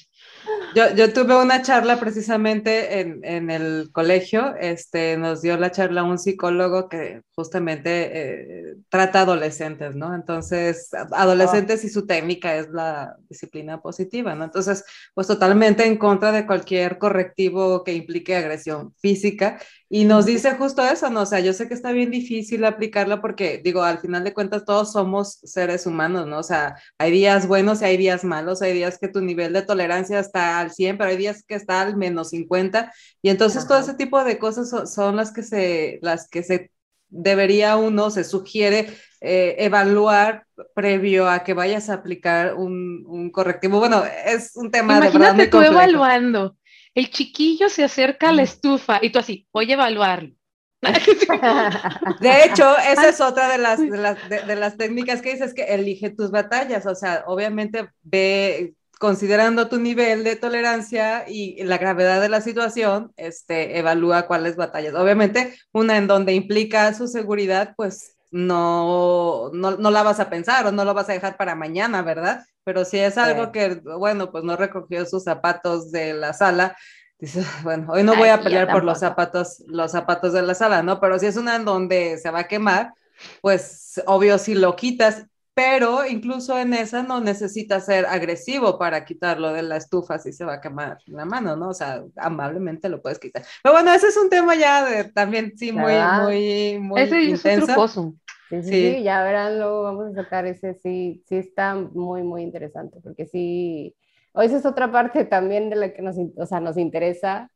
[0.75, 6.03] Yo, yo, tuve una charla precisamente en, en, el colegio, este, nos dio la charla
[6.03, 10.15] un psicólogo que justamente eh, trata adolescentes, ¿no?
[10.15, 14.45] Entonces, adolescentes y su técnica es la disciplina positiva, ¿no?
[14.45, 14.85] Entonces,
[15.15, 19.61] pues totalmente en contra de cualquier correctivo que implique agresión física
[19.95, 21.21] y nos dice justo eso, ¿no?
[21.21, 24.65] O sea, yo sé que está bien difícil aplicarla porque, digo, al final de cuentas
[24.65, 26.39] todos somos seres humanos, ¿no?
[26.39, 29.63] O sea, hay días buenos y hay días malos, hay días que tu nivel de
[29.63, 32.93] tolerancia está al 100, pero hay días que está al menos 50.
[33.23, 36.73] Y entonces todo ese tipo de cosas son, las que se, las que se
[37.09, 38.89] debería uno, se sugiere
[39.21, 43.79] eh, evaluar previo a que vayas a aplicar un, un correctivo.
[43.79, 46.57] Bueno, es un tema de verdad muy tú evaluando
[46.95, 50.35] el chiquillo se acerca a la estufa y tú así, voy a evaluarlo.
[52.21, 56.31] De hecho, esa es otra de las, de las, técnicas que dices, que elige tus
[56.31, 62.41] batallas, o sea, obviamente ve considerando tu nivel de tolerancia y la gravedad de la
[62.41, 64.95] situación, este, evalúa cuáles batallas.
[64.95, 70.67] Obviamente, una en donde implica su seguridad, pues no, no, no, la vas a pensar
[70.67, 72.45] o no lo vas a dejar para mañana, ¿verdad?
[72.65, 76.77] Pero si es algo que, bueno, pues no recogió sus zapatos de la sala,
[77.21, 80.83] dices, bueno, hoy no voy a pelear por los zapatos, los zapatos de la sala,
[80.83, 80.99] ¿no?
[80.99, 82.93] Pero si es una en donde se va a quemar,
[83.41, 89.53] pues obvio si lo quitas, pero incluso en esa no necesitas ser agresivo para quitarlo
[89.53, 91.69] de la estufa si se va a quemar la mano, ¿no?
[91.69, 93.45] O sea, amablemente lo puedes quitar.
[93.63, 97.85] Pero bueno, ese es un tema ya de también, sí, muy, muy, muy ese intenso.
[97.85, 98.05] Es
[98.51, 103.01] Sí, sí, ya verán, luego vamos a sacar ese, sí, sí está muy, muy interesante,
[103.03, 103.97] porque sí,
[104.33, 107.51] o esa es otra parte también de la que nos, o sea, nos interesa,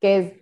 [0.00, 0.41] que es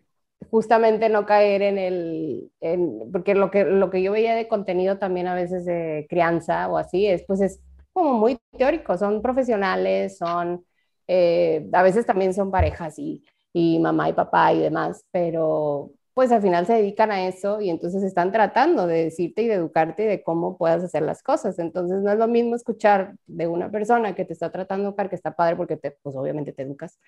[0.51, 4.99] justamente no caer en el, en, porque lo que, lo que yo veía de contenido
[4.99, 7.61] también a veces de crianza o así, es pues es
[7.93, 10.65] como muy teórico, son profesionales, son,
[11.07, 16.33] eh, a veces también son parejas y, y mamá y papá y demás, pero pues
[16.33, 20.03] al final se dedican a eso y entonces están tratando de decirte y de educarte
[20.03, 21.59] de cómo puedas hacer las cosas.
[21.59, 25.09] Entonces no es lo mismo escuchar de una persona que te está tratando de educar,
[25.09, 26.99] que está padre porque te, pues obviamente te educas,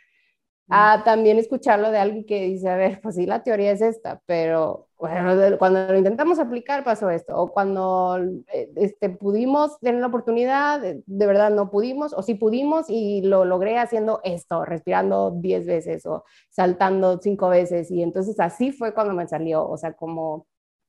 [0.68, 4.22] a también escucharlo de alguien que dice, a ver, pues sí, la teoría es esta,
[4.26, 8.18] pero bueno, cuando lo intentamos aplicar pasó esto, o cuando
[8.52, 13.44] eh, este, pudimos tener la oportunidad, de verdad no pudimos, o sí pudimos y lo
[13.44, 19.14] logré haciendo esto, respirando 10 veces o saltando 5 veces, y entonces así fue cuando
[19.14, 20.46] me salió, o sea, como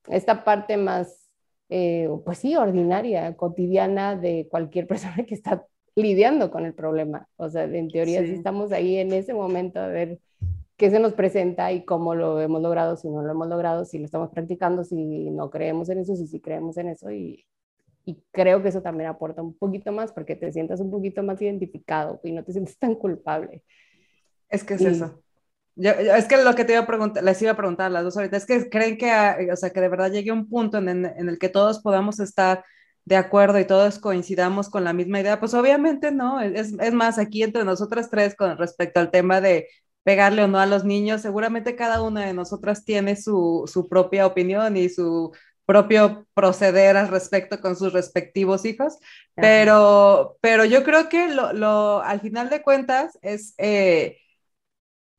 [0.08, 1.30] esta parte más,
[1.70, 5.66] eh, pues sí, ordinaria, cotidiana de cualquier persona que está
[5.96, 7.28] lidiando con el problema.
[7.38, 8.32] O sea, en teoría sí.
[8.32, 10.20] estamos ahí en ese momento a ver
[10.78, 14.00] qué se nos presenta y cómo lo hemos logrado, si no lo hemos logrado, si
[14.00, 17.12] lo estamos practicando, si no creemos en eso, si sí creemos en eso.
[17.12, 17.46] Y,
[18.06, 21.42] y creo que eso también aporta un poquito más porque te sientas un poquito más
[21.42, 23.64] identificado y no te sientes tan culpable.
[24.50, 25.20] Es que es eso.
[25.76, 28.04] Yo, es que lo que te iba a preguntar, les iba a preguntar a las
[28.04, 29.12] dos ahorita, es que creen que,
[29.52, 32.20] o sea, que de verdad llegue un punto en, en, en el que todos podamos
[32.20, 32.64] estar
[33.06, 36.40] de acuerdo y todos coincidamos con la misma idea, pues obviamente no.
[36.42, 39.68] Es, es, más, aquí entre nosotras tres con respecto al tema de
[40.04, 44.26] pegarle o no a los niños, seguramente cada una de nosotras tiene su, su propia
[44.26, 45.32] opinión y su
[45.66, 48.98] propio proceder al respecto con sus respectivos hijos,
[49.36, 53.54] pero, pero yo creo que lo, lo, al final de cuentas es...
[53.58, 54.18] Eh,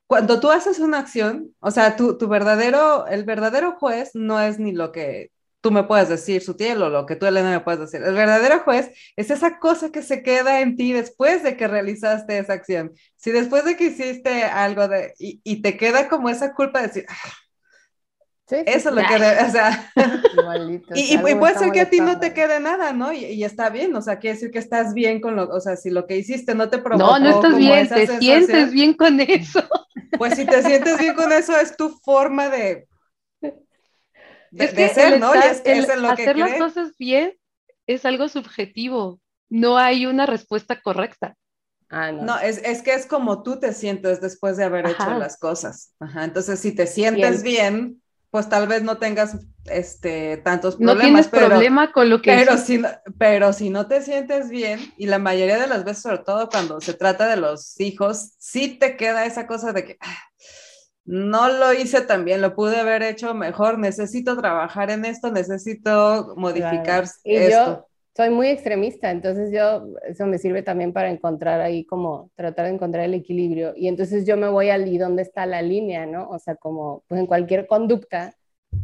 [0.07, 4.59] cuando tú haces una acción, o sea, tu, tu verdadero, el verdadero juez no es
[4.59, 5.30] ni lo que
[5.65, 8.07] tú me puedes decir, Sutiel, o lo que tú, Elena, me puedes decir.
[8.07, 12.37] El verdadero juez es esa cosa que se queda en ti después de que realizaste
[12.37, 12.93] esa acción.
[13.17, 16.89] Si después de que hiciste algo de, y, y te queda como esa culpa de
[16.89, 17.33] decir, ah,
[18.47, 19.91] sí, eso es lo que, o sea,
[20.39, 23.15] Igualito, y, y, puede ser que a ti no te quede nada, ¿no?
[23.15, 25.77] Y, y, está bien, o sea, quiere decir que estás bien con lo, o sea,
[25.77, 27.19] si lo que hiciste no te provocó.
[27.19, 29.67] No, no estás bien, te sientes bien con eso.
[30.19, 32.87] Pues si te sientes bien con eso, es tu forma de
[34.55, 35.35] de, es de ser, ¿no?
[35.35, 36.61] Estar, y es que el, es lo hacer que las cree.
[36.61, 37.35] cosas bien
[37.87, 39.21] es algo subjetivo.
[39.49, 41.37] No hay una respuesta correcta.
[41.91, 42.23] Ah, no.
[42.23, 44.95] no, es, es que es como tú te sientes después de haber Ajá.
[45.11, 45.95] hecho las cosas.
[46.01, 46.25] Ajá.
[46.25, 47.75] Entonces, si te sientes bien.
[47.75, 49.37] bien, pues tal vez no tengas
[49.67, 50.97] este, tantos problemas.
[50.97, 52.83] No tienes pero, problema con lo que pero si,
[53.17, 56.81] pero si no te sientes bien, y la mayoría de las veces, sobre todo cuando
[56.81, 60.19] se trata de los hijos, sí te queda esa cosa de que, ah,
[61.05, 66.35] no lo hice tan bien, lo pude haber hecho mejor, necesito trabajar en esto, necesito
[66.37, 67.11] modificar claro.
[67.25, 67.51] y esto.
[67.51, 67.87] Yo
[68.17, 72.73] soy muy extremista, entonces yo, eso me sirve también para encontrar ahí como, tratar de
[72.73, 73.73] encontrar el equilibrio.
[73.77, 76.29] Y entonces yo me voy al y dónde está la línea, ¿no?
[76.31, 78.37] O sea, como, pues en cualquier conducta,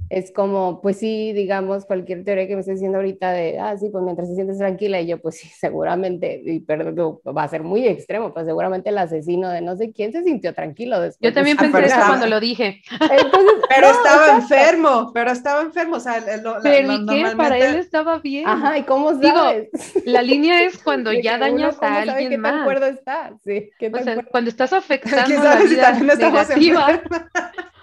[0.08, 3.88] es como, pues sí, digamos, cualquier teoría que me esté diciendo ahorita de, ah, sí,
[3.90, 7.62] pues mientras te sientes tranquila, y yo, pues sí, seguramente, y perdón, va a ser
[7.62, 11.30] muy extremo, pues seguramente el asesino de no sé quién se sintió tranquilo después.
[11.30, 12.82] Yo también Ah, pensé pero eso estaba- cuando lo dije.
[12.90, 14.54] Entonces, Pero no, estaba exacto.
[14.54, 17.04] enfermo, pero estaba enfermo, o sea, lo- la- Pero lo- ¿y qué?
[17.06, 18.48] Para normalmente- él estaba bien.
[18.48, 19.68] Ajá, ¿y cómo Digo, sabes?
[20.06, 22.64] La línea es cuando ya uno dañas a sabe alguien qué tan más.
[22.64, 25.90] cuerdo está, sí, qué O sea, cuerdo- cuando estás afectando ¿Quién la sabe si vida
[25.90, 27.00] estamos negativa,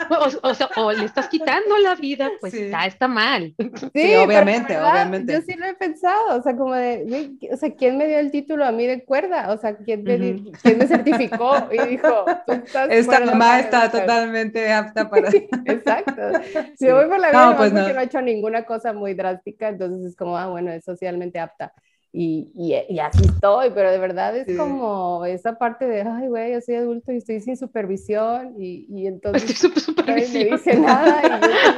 [0.10, 2.70] o, o sea, o le estás quitando la vida, pues Sí.
[2.70, 3.54] ya está mal.
[3.94, 5.34] Sí, Sí, obviamente, verdad, obviamente.
[5.34, 8.32] Yo sí lo he pensado, o sea, como de, o sea, ¿quién me dio el
[8.32, 9.52] título a mí de cuerda?
[9.52, 10.52] O sea, ¿quién me, di- Ujú.
[10.62, 11.68] ¿quién me certificó?
[11.72, 14.02] Y dijo, tú estás Esta mamá está educar".
[14.02, 15.30] totalmente apta para...
[15.66, 16.22] Exacto.
[16.78, 16.92] Si Sí.
[16.92, 17.82] voy por la vida, No, pues no.
[17.88, 18.00] no.
[18.00, 21.74] he hecho ninguna cosa muy drástica, entonces es como, ah, bueno, es socialmente apta.
[22.20, 24.58] Y, y, y así estoy, pero de verdad es Sí.
[24.58, 29.06] como esa parte de, ay, güey, yo soy adulto y estoy sin supervisión, y, y
[29.06, 30.58] Estoy entonces súper nadie me supervisión.
[30.58, 31.22] dice nada.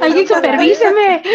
[0.04, 1.22] Alguien supervíseme.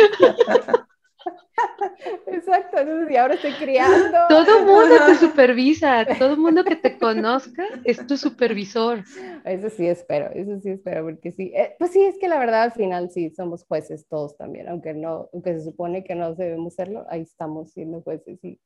[2.28, 4.18] Exacto, entonces, y ahora estoy criando.
[4.30, 9.04] Todo mundo te supervisa, todo mundo que te conozca es tu supervisor.
[9.44, 12.64] Eso sí espero, eso sí espero, porque sí, eh, pues sí, es que la verdad
[12.64, 16.76] al final sí somos jueces todos también, aunque no, aunque se supone que no debemos
[16.76, 18.60] serlo, ahí estamos siendo jueces y,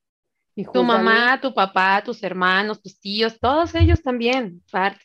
[0.60, 4.64] y Tu mamá, tu papá, tus hermanos, tus tíos, todos ellos también.
[4.72, 5.02] parte.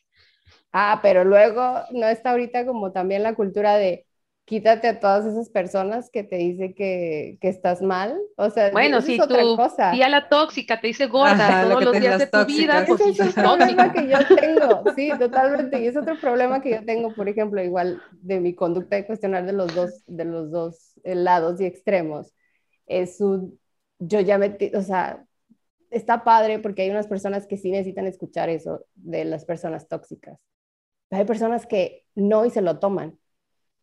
[0.72, 4.06] Ah, pero luego no está ahorita como también la cultura de
[4.44, 9.00] quítate a todas esas personas que te dicen que, que estás mal, o sea, Bueno,
[9.00, 9.88] si es otra tu cosa.
[9.88, 12.84] tía la tóxica te dice gorda Ajá, lo todos que los días de tu vida,
[12.86, 15.80] pues es es otro problema que yo tengo, sí, totalmente.
[15.80, 19.46] Y es otro problema que yo tengo, por ejemplo, igual de mi conducta de cuestionar
[19.46, 22.34] de los dos, de los dos eh, lados y extremos.
[22.86, 23.58] Es un,
[23.98, 25.24] yo ya me, o sea,
[25.94, 30.38] está padre porque hay unas personas que sí necesitan escuchar eso de las personas tóxicas.
[31.08, 33.18] Pero hay personas que no y se lo toman.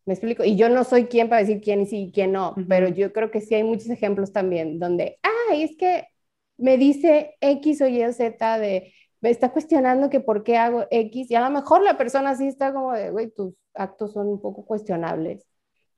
[0.04, 0.44] ¿Me explico?
[0.44, 3.30] Y yo no soy quien para decir quién sí y quién no, pero yo creo
[3.30, 5.18] que sí hay muchos ejemplos también donde,
[5.50, 6.08] ay, es que
[6.56, 10.86] me dice X o Y o Z de, me está cuestionando que por qué hago
[10.90, 14.26] X y a lo mejor la persona sí está como de, güey, tus actos son
[14.26, 15.46] un poco cuestionables.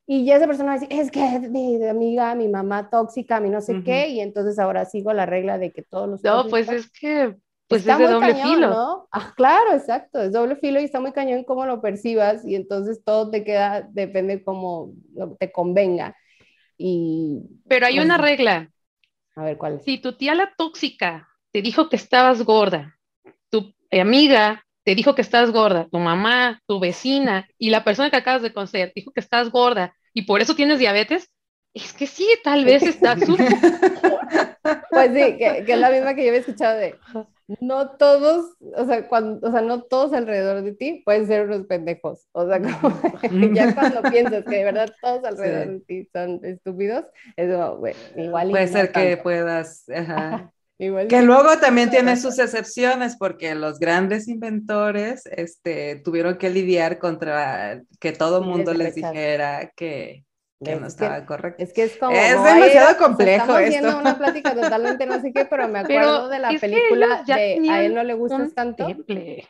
[0.07, 3.49] Y ya esa persona va a decir, es que mi amiga, mi mamá tóxica, mi
[3.49, 6.69] no sé qué, y entonces ahora sigo la regla de que todos los No, pues
[6.69, 7.37] es que
[7.69, 8.69] pues es de doble filo.
[8.69, 9.09] ¿no?
[9.11, 13.03] Ah, claro, exacto, es doble filo y está muy cañón cómo lo percibas y entonces
[13.03, 14.93] todo te queda, depende cómo
[15.39, 16.15] te convenga.
[16.77, 18.71] Y, Pero hay una regla.
[19.37, 22.99] A ver, ¿cuál Si tu tía la tóxica te dijo que estabas gorda,
[23.49, 28.17] tu amiga te dijo que estás gorda, tu mamá, tu vecina y la persona que
[28.17, 31.31] acabas de conocer dijo que estás gorda y por eso tienes diabetes,
[31.73, 33.17] es que sí, tal vez está
[34.91, 36.95] pues sí, que, es la misma que yo había escuchado de
[37.61, 41.67] no todos, o sea, cuando, o sea, no todos alrededor de ti pueden ser unos
[41.67, 42.27] pendejos.
[42.33, 43.01] O sea, como
[43.55, 47.05] ya cuando piensas que de verdad todos alrededor de ti son estúpidos,
[47.37, 48.51] es como, bueno, igual.
[48.51, 50.53] Puede ser que puedas, ajá.
[51.09, 57.83] Que luego también tiene sus excepciones porque los grandes inventores este, tuvieron que lidiar contra
[58.01, 60.25] que todo el mundo les dijera que,
[60.63, 61.63] que no estaba correcto.
[61.63, 62.17] Es que es como.
[62.17, 63.43] Es demasiado complejo.
[63.43, 67.69] Estamos haciendo una plática totalmente no sé qué, pero me acuerdo de la película de
[67.71, 68.87] A él no le gustas tanto.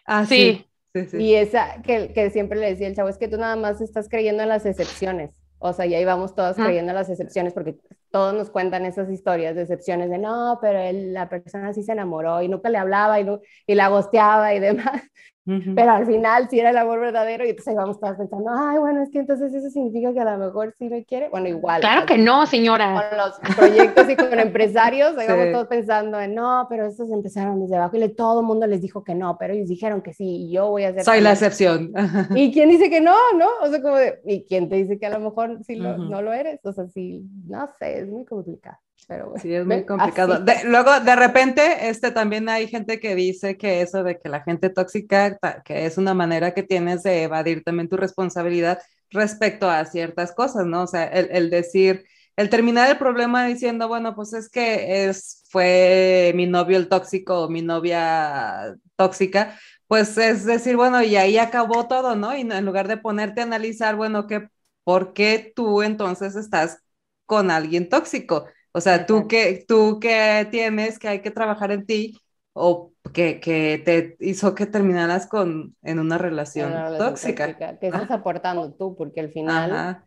[0.06, 0.66] Ah, sí.
[0.94, 1.16] Sí, sí.
[1.16, 4.08] Y esa que, que, siempre le decía el chavo, es que tú nada más estás
[4.08, 5.32] creyendo en las excepciones.
[5.58, 7.74] O sea, y ahí vamos todas creyendo en las excepciones porque
[8.14, 11.90] todos nos cuentan esas historias de excepciones de no, pero él, la persona sí se
[11.90, 13.26] enamoró y nunca le hablaba y,
[13.66, 15.02] y la gosteaba y demás.
[15.46, 18.78] Pero al final sí era el amor verdadero y entonces ahí vamos todas pensando, ay,
[18.78, 21.28] bueno, es que entonces eso significa que a lo mejor sí me quiere.
[21.28, 21.82] Bueno, igual.
[21.82, 23.08] Claro que no, señora.
[23.10, 27.60] Con los proyectos y con empresarios, ahí vamos todos pensando en, no, pero estos empezaron
[27.60, 30.46] desde abajo y todo el mundo les dijo que no, pero ellos dijeron que sí
[30.46, 31.04] y yo voy a hacer.
[31.04, 31.92] Soy la excepción.
[32.34, 33.48] ¿Y quién dice que no, no?
[33.62, 36.32] O sea, como de, ¿y quién te dice que a lo mejor sí no lo
[36.32, 36.64] eres?
[36.64, 38.78] O sea, sí, no sé, es muy complicado.
[39.06, 40.44] Pero sí, es muy complicado.
[40.64, 44.70] luego, de repente, este, también hay gente que dice que eso de que la gente
[44.70, 48.78] tóxica, que es una manera que tienes de evadir también tu responsabilidad
[49.10, 50.82] respecto a ciertas cosas, ¿no?
[50.82, 52.04] O sea, el, el decir,
[52.36, 57.42] el terminar el problema diciendo, bueno, pues es que es, fue mi novio el tóxico
[57.42, 62.36] o mi novia tóxica, pues es decir, bueno, y ahí acabó todo, ¿no?
[62.36, 64.48] Y en lugar de ponerte a analizar, bueno, que,
[64.82, 66.78] ¿por qué tú entonces estás
[67.26, 68.46] con alguien tóxico?
[68.76, 72.18] O sea, tú que, tú que tienes que hay que trabajar en ti
[72.52, 77.78] o que, que te hizo que terminaras con, en una relación, tóxica.
[77.78, 80.04] Que estás aportando tú, porque al final,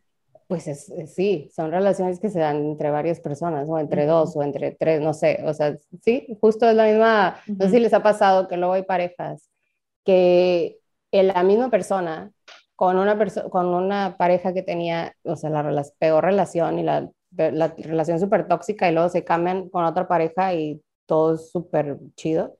[0.47, 4.43] pues es, sí, son relaciones que se dan entre varias personas, o entre dos, o
[4.43, 7.93] entre tres, no sé, o sea, sí, justo es la misma, no sé si les
[7.93, 9.49] ha pasado que luego hay parejas
[10.03, 10.80] que
[11.11, 12.32] en la misma persona,
[12.76, 13.18] con una,
[13.49, 18.47] con una pareja que tenía, o sea, la peor relación y la la relación súper
[18.47, 22.57] tóxica y luego se cambian con otra pareja y todo es súper chido.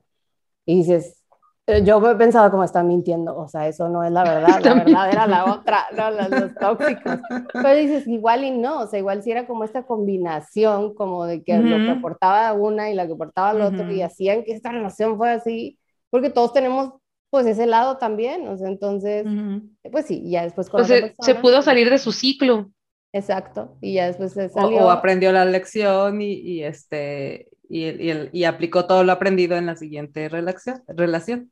[0.66, 1.24] Y dices,
[1.70, 4.74] eh, yo he pensado como están mintiendo, o sea, eso no es la verdad, la
[4.74, 7.20] verdad era la otra, no, los, tóxicos.
[7.52, 11.44] Pero dices, igual y no, o sea, igual si era como esta combinación, como de
[11.44, 14.72] que lo que aportaba una y la que aportaba el otro, y hacían que esta
[14.72, 15.78] relación fuera así,
[16.10, 16.94] porque todos tenemos
[17.30, 19.26] pues ese lado también, o sea, entonces,
[19.92, 22.72] pues sí, ya después con pues se, pudo salir de su ciclo.
[23.14, 24.86] Exacto, y ya después se salió.
[24.86, 29.66] O, aprendió la lección y, y este, y, y, y, aplicó todo lo aprendido en
[29.66, 30.84] la siguiente relación.
[30.88, 31.52] relación.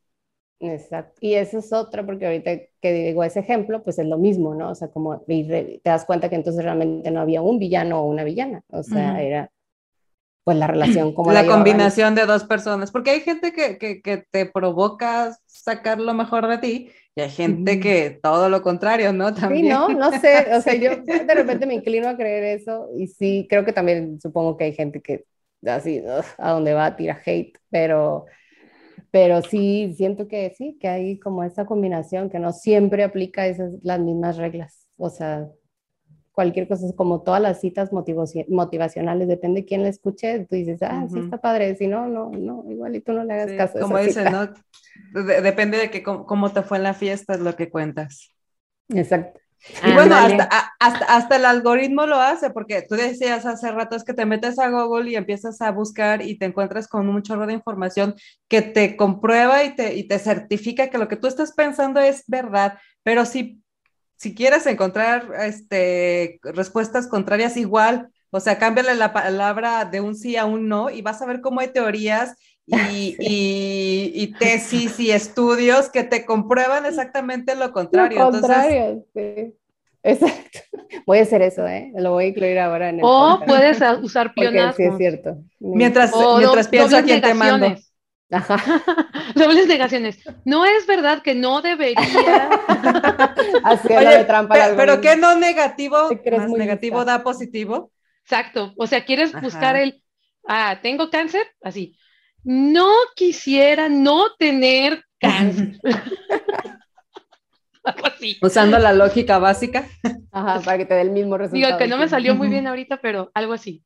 [0.59, 2.51] Exacto, y eso es otra, porque ahorita
[2.81, 4.71] que digo ese ejemplo, pues es lo mismo, ¿no?
[4.71, 8.23] O sea, como te das cuenta que entonces realmente no había un villano o una
[8.23, 9.51] villana, o sea, era
[10.45, 14.17] pues la relación como la, combinación de dos personas, porque hay gente que, que, que,
[14.29, 19.33] te provoca sacar lo mejor de ti y hay gente que todo lo contrario, ¿no?
[19.33, 19.65] También.
[19.65, 23.07] Sí, no, no sé, o sea, yo de repente me inclino a creer eso y
[23.07, 25.25] sí, creo que también supongo que hay gente que
[25.65, 26.03] así,
[26.37, 28.25] a donde va tira hate, pero,
[29.11, 33.73] pero sí, siento que sí, que hay como esa combinación que no siempre aplica esas,
[33.81, 35.47] las mismas reglas, o sea,
[36.35, 41.07] cualquier cosa, como todas las citas motivacionales, depende de quién la escuche, tú dices, ah,
[41.11, 43.79] sí está padre, si no, no, no, igual y tú no le hagas caso.
[43.79, 44.49] Como dicen, ¿no?
[45.41, 48.31] depende de que, cómo, te fue en la fiesta, es lo que cuentas.
[48.89, 49.39] Exacto.
[49.83, 54.03] Y bueno, hasta, hasta, hasta, el algoritmo lo hace, porque tú decías hace rato, es
[54.03, 57.47] que te metes a Google y empiezas a buscar y te encuentras con un chorro
[57.47, 58.13] de información
[58.47, 62.25] que te comprueba y te, y te certifica que lo que tú estás pensando es
[62.27, 63.63] verdad, pero si
[64.15, 70.35] si quieres encontrar este, respuestas contrarias igual, o sea, cámbiale la palabra de un sí
[70.37, 72.35] a un no y vas a ver cómo hay teorías
[72.65, 78.19] y, y, tesis y estudios que te comprueban exactamente lo contrario.
[78.19, 79.53] Lo contrario, sí.
[80.05, 80.59] Exacto.
[81.05, 81.91] Voy a hacer eso, ¿eh?
[81.95, 84.75] Lo voy a incluir ahora en el O puedes usar pionazos.
[84.75, 85.37] Sí, es cierto.
[85.59, 87.75] Mientras, mientras pienso a quién te mando.
[88.31, 88.57] Ajá.
[89.35, 90.17] Dobles negaciones.
[90.45, 92.49] No es verdad que no debería.
[93.63, 94.55] Así Oye, de trampa.
[94.75, 96.09] Pero, ¿qué no negativo?
[96.09, 97.91] Más negativo da positivo.
[98.23, 98.73] Exacto.
[98.77, 100.01] O sea, quieres buscar el,
[100.47, 101.95] ah, tengo cáncer, así.
[102.43, 105.79] no quisiera no tener cáncer.
[107.83, 108.39] Algo así.
[108.41, 109.87] Usando la lógica básica.
[110.31, 111.67] Ajá, para que te dé el mismo resultado.
[111.67, 113.83] Digo que no me salió muy bien ahorita, pero algo así.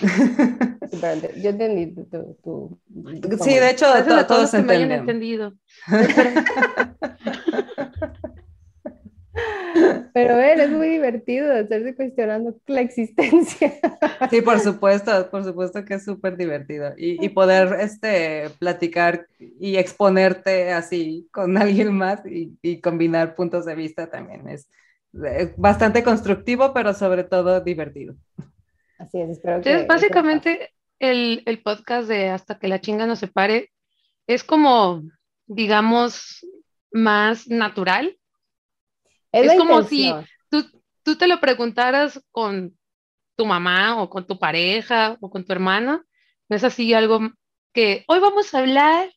[1.42, 1.94] yo entendí
[2.42, 2.78] tu,
[3.42, 5.54] Sí, de hecho, todos, todos me hayan entendido.
[10.12, 13.72] Pero ver, es muy divertido hacerse cuestionando la existencia.
[14.30, 16.92] Sí, por supuesto, por supuesto que es súper divertido.
[16.96, 23.64] Y, y, poder este, platicar y exponerte así con alguien más y, y combinar puntos
[23.64, 24.68] de vista también es,
[25.12, 28.14] es, bastante constructivo, pero sobre todo divertido.
[29.00, 29.70] Así es, espero que...
[29.70, 33.72] Entonces, básicamente, el, el podcast de Hasta que la chinga nos separe
[34.26, 35.02] es como,
[35.46, 36.46] digamos,
[36.92, 38.16] más natural
[39.32, 40.12] es, como si
[40.48, 40.64] tú,
[41.02, 42.76] tú, te lo preguntaras con
[43.36, 46.02] tu mamá o con tu pareja o con tu hermano.
[46.48, 47.20] No es así algo
[47.72, 49.08] que hoy vamos a hablar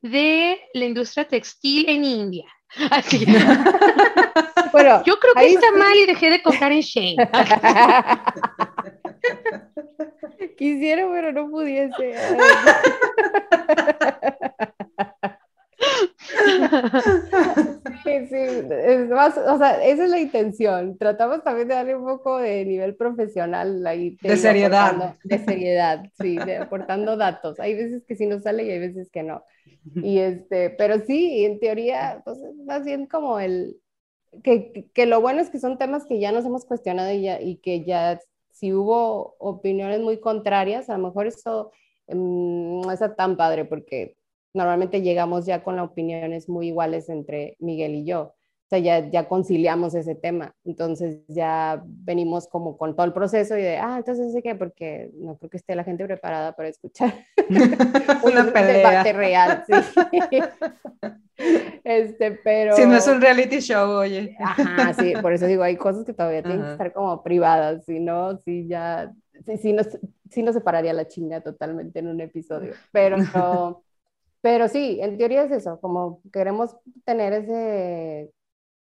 [0.00, 2.46] de la industria textil en India.
[2.90, 3.24] Así.
[4.72, 7.16] bueno, yo creo que está mal y dejé de comprar en Shane.
[10.56, 12.14] Quisiera, pero no pudiese.
[18.04, 20.96] Sí, sí, es más, o sea, esa es la intención.
[20.98, 24.16] Tratamos también de darle un poco de nivel profesional ahí.
[24.22, 25.16] De, seriedad.
[25.24, 27.58] De seriedad, sí, de aportando datos.
[27.60, 29.42] Hay veces que sí nos sale y hay veces que no.
[29.96, 33.76] Y este, pero sí, en teoría, pues más bien como el,
[34.42, 37.40] que, que, lo bueno es que son temas que ya nos hemos cuestionado y, ya,
[37.40, 38.20] y que ya
[38.58, 41.70] si hubo opiniones muy contrarias, a lo mejor eso
[42.08, 44.16] mmm, no está tan padre porque
[44.52, 48.34] normalmente llegamos ya con las opiniones muy iguales entre Miguel y yo.
[48.68, 50.54] O sea, ya, ya conciliamos ese tema.
[50.62, 55.10] Entonces ya venimos como con todo el proceso y de, ah, entonces sé qué, porque
[55.14, 57.14] no creo que esté la gente preparada para escuchar
[57.48, 59.64] un debate real.
[59.66, 59.72] Sí.
[61.82, 62.76] este, pero...
[62.76, 64.36] Si no es un reality show, oye.
[64.38, 68.00] Ajá, sí, por eso digo, hay cosas que todavía tienen que estar como privadas, si
[68.00, 69.10] no, si ya,
[69.46, 69.98] si, si, nos,
[70.28, 72.74] si nos separaría la chinga totalmente en un episodio.
[72.92, 73.82] Pero no
[74.40, 78.30] pero sí, en teoría es eso, como queremos tener ese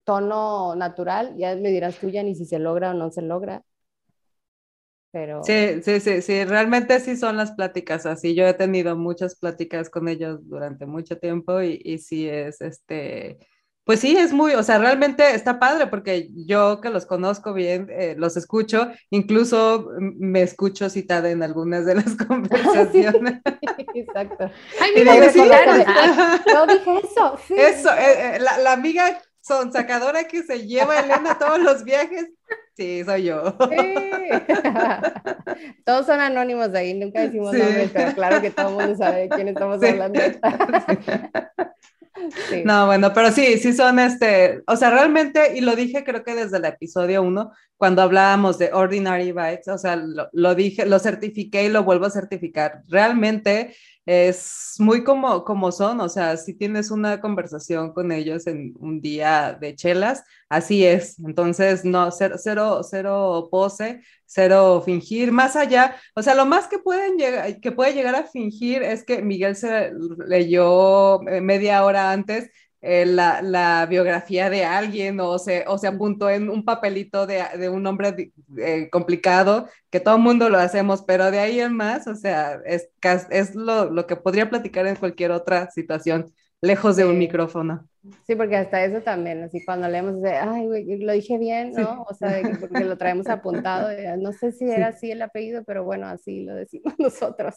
[0.04, 3.62] tono natural, ya me dirás tú ya ni si se logra o no se logra.
[5.10, 5.44] Pero...
[5.44, 8.34] Sí, sí, sí, sí, realmente sí son las pláticas así.
[8.34, 13.38] Yo he tenido muchas pláticas con ellos durante mucho tiempo y, y sí es este,
[13.84, 17.88] pues sí, es muy, o sea, realmente está padre porque yo que los conozco bien,
[17.90, 23.42] eh, los escucho, incluso me escucho citada en algunas de las conversaciones.
[23.94, 24.50] exacto.
[24.80, 27.38] Ay, mira, me Yo dije eso.
[27.50, 31.84] Eso, eh, eh, la, la, amiga sacadora que se lleva a Elena a todos los
[31.84, 32.30] viajes,
[32.76, 33.56] sí, soy yo.
[35.84, 39.22] Todos son anónimos de ahí, nunca decimos nombres, pero claro que todo el mundo sabe
[39.22, 40.20] de quién estamos hablando.
[42.64, 46.34] No, bueno, pero sí, sí son este, o sea, realmente, y lo dije creo que
[46.34, 50.98] desde el episodio 1, cuando hablábamos de Ordinary Bites, o sea, lo, lo, dije, lo
[50.98, 52.82] certifiqué y lo vuelvo a certificar.
[52.88, 53.76] Realmente
[54.06, 59.00] es muy como, como son, o sea, si tienes una conversación con ellos en un
[59.00, 61.18] día de chelas, así es.
[61.20, 66.78] Entonces, no, cero, cero, cero pose, cero fingir, más allá, o sea, lo más que
[66.78, 69.92] pueden llegar, que puede llegar a fingir es que Miguel se
[70.26, 72.50] leyó eh, media hora antes
[72.86, 77.42] eh, la, la, biografía de alguien o se, o se apuntó en un papelito de,
[77.58, 81.74] de un nombre eh, complicado, que todo el mundo lo hacemos, pero de ahí en
[81.74, 82.90] más, o sea, es,
[83.30, 86.30] es lo, lo, que podría platicar en cualquier otra situación,
[86.60, 87.88] lejos de un micrófono.
[88.26, 92.02] Sí, porque hasta eso también, así cuando leemos de, ay, güey, lo dije bien, ¿no?
[92.06, 96.06] O sea, porque lo traemos apuntado, no sé si era así el apellido, pero bueno,
[96.06, 97.54] así lo decimos nosotros.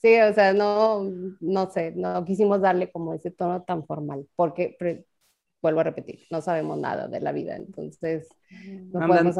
[0.00, 1.04] Sí, o sea, no,
[1.40, 4.76] no sé, no quisimos darle como ese tono tan formal, porque,
[5.60, 8.28] vuelvo a repetir, no sabemos nada de la vida, entonces
[8.92, 9.38] no andamos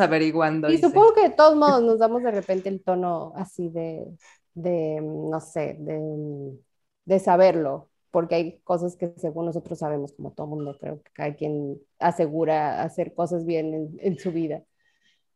[0.00, 0.70] averiguando.
[0.70, 4.06] Y supongo que de todos modos nos damos de repente el tono así de,
[4.54, 6.58] de no sé, de,
[7.04, 11.34] de saberlo, porque hay cosas que según nosotros sabemos, como todo mundo, creo que cada
[11.34, 14.62] quien asegura hacer cosas bien en, en su vida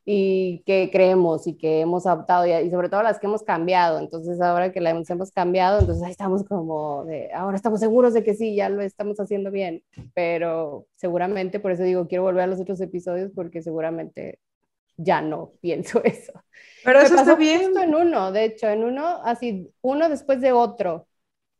[0.04, 3.98] y que creemos y que hemos adoptado y, sobre todo las que hemos cambiado.
[4.00, 8.24] Entonces ahora que las hemos cambiado, entonces ahí estamos como de, ahora estamos seguros de
[8.24, 9.82] que sí, ya lo estamos haciendo bien,
[10.14, 14.40] pero seguramente, por eso digo, quiero volver a los otros episodios porque seguramente
[14.96, 16.32] ya no pienso eso.
[16.84, 17.76] Pero eso está bien.
[17.78, 21.06] en uno, de hecho, en uno, así, uno después de otro,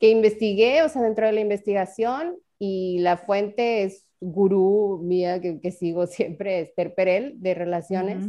[0.00, 5.60] que investigué, o sea, dentro de la investigación y la fuente es gurú mía que,
[5.60, 8.24] que, sigo siempre, Esther Perel, de relaciones.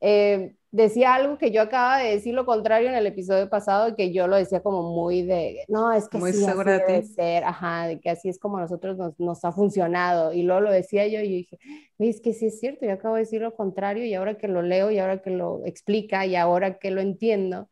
[0.00, 4.12] eh, decía algo que yo acababa de decir lo contrario en el episodio pasado, que
[4.12, 7.06] yo lo decía como muy de, no, es que muy sí, segura así de debe
[7.06, 10.32] ser, ajá, de que así es como a nosotros nos, nos ha funcionado.
[10.32, 11.58] Y luego lo decía yo y yo dije,
[11.98, 14.62] es que sí es cierto, yo acabo de decir lo contrario y ahora que lo
[14.62, 17.68] leo y ahora que lo explica y ahora que lo entiendo,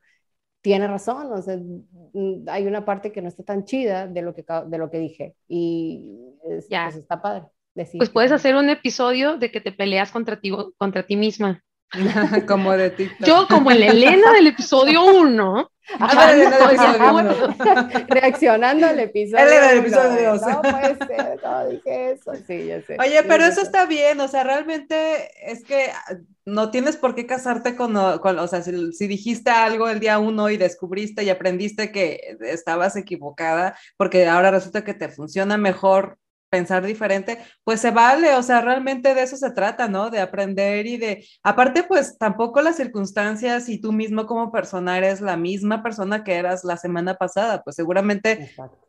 [0.62, 4.34] tiene razón, o sea, mm, hay una parte que no está tan chida de lo
[4.34, 6.84] que, de lo que dije y es- Ya.
[6.84, 7.44] pues está padre.
[7.74, 11.62] Decir Pues puedes hacer un episodio de que te peleas contra ti, contra ti misma.
[12.47, 13.26] Como de TikTok.
[13.26, 16.49] Yo, como en la Elena del episodio 1, Ah, del
[18.09, 19.45] reaccionando al episodio.
[19.45, 20.43] Él era el uno, episodio de, dos.
[20.43, 22.32] No puede ser, no dije eso.
[22.47, 22.97] Sí, ya sé.
[23.01, 23.62] Oye, Sí, pero eso sé.
[23.62, 26.14] está bien, o sea, realmente es que ah,
[26.45, 29.99] no tienes por qué casarte con, o- con- o sea, si, si dijiste algo el
[29.99, 35.57] día uno y descubriste y aprendiste que estabas equivocada, porque ahora resulta que te funciona
[35.57, 36.18] mejor
[36.51, 40.11] pensar diferente, pues se vale, o sea, realmente de eso se trata, ¿no?
[40.11, 45.20] De aprender y de, aparte, pues tampoco las circunstancias y tú mismo como persona eres
[45.20, 48.88] la misma persona que eras la semana pasada, pues seguramente Exacto.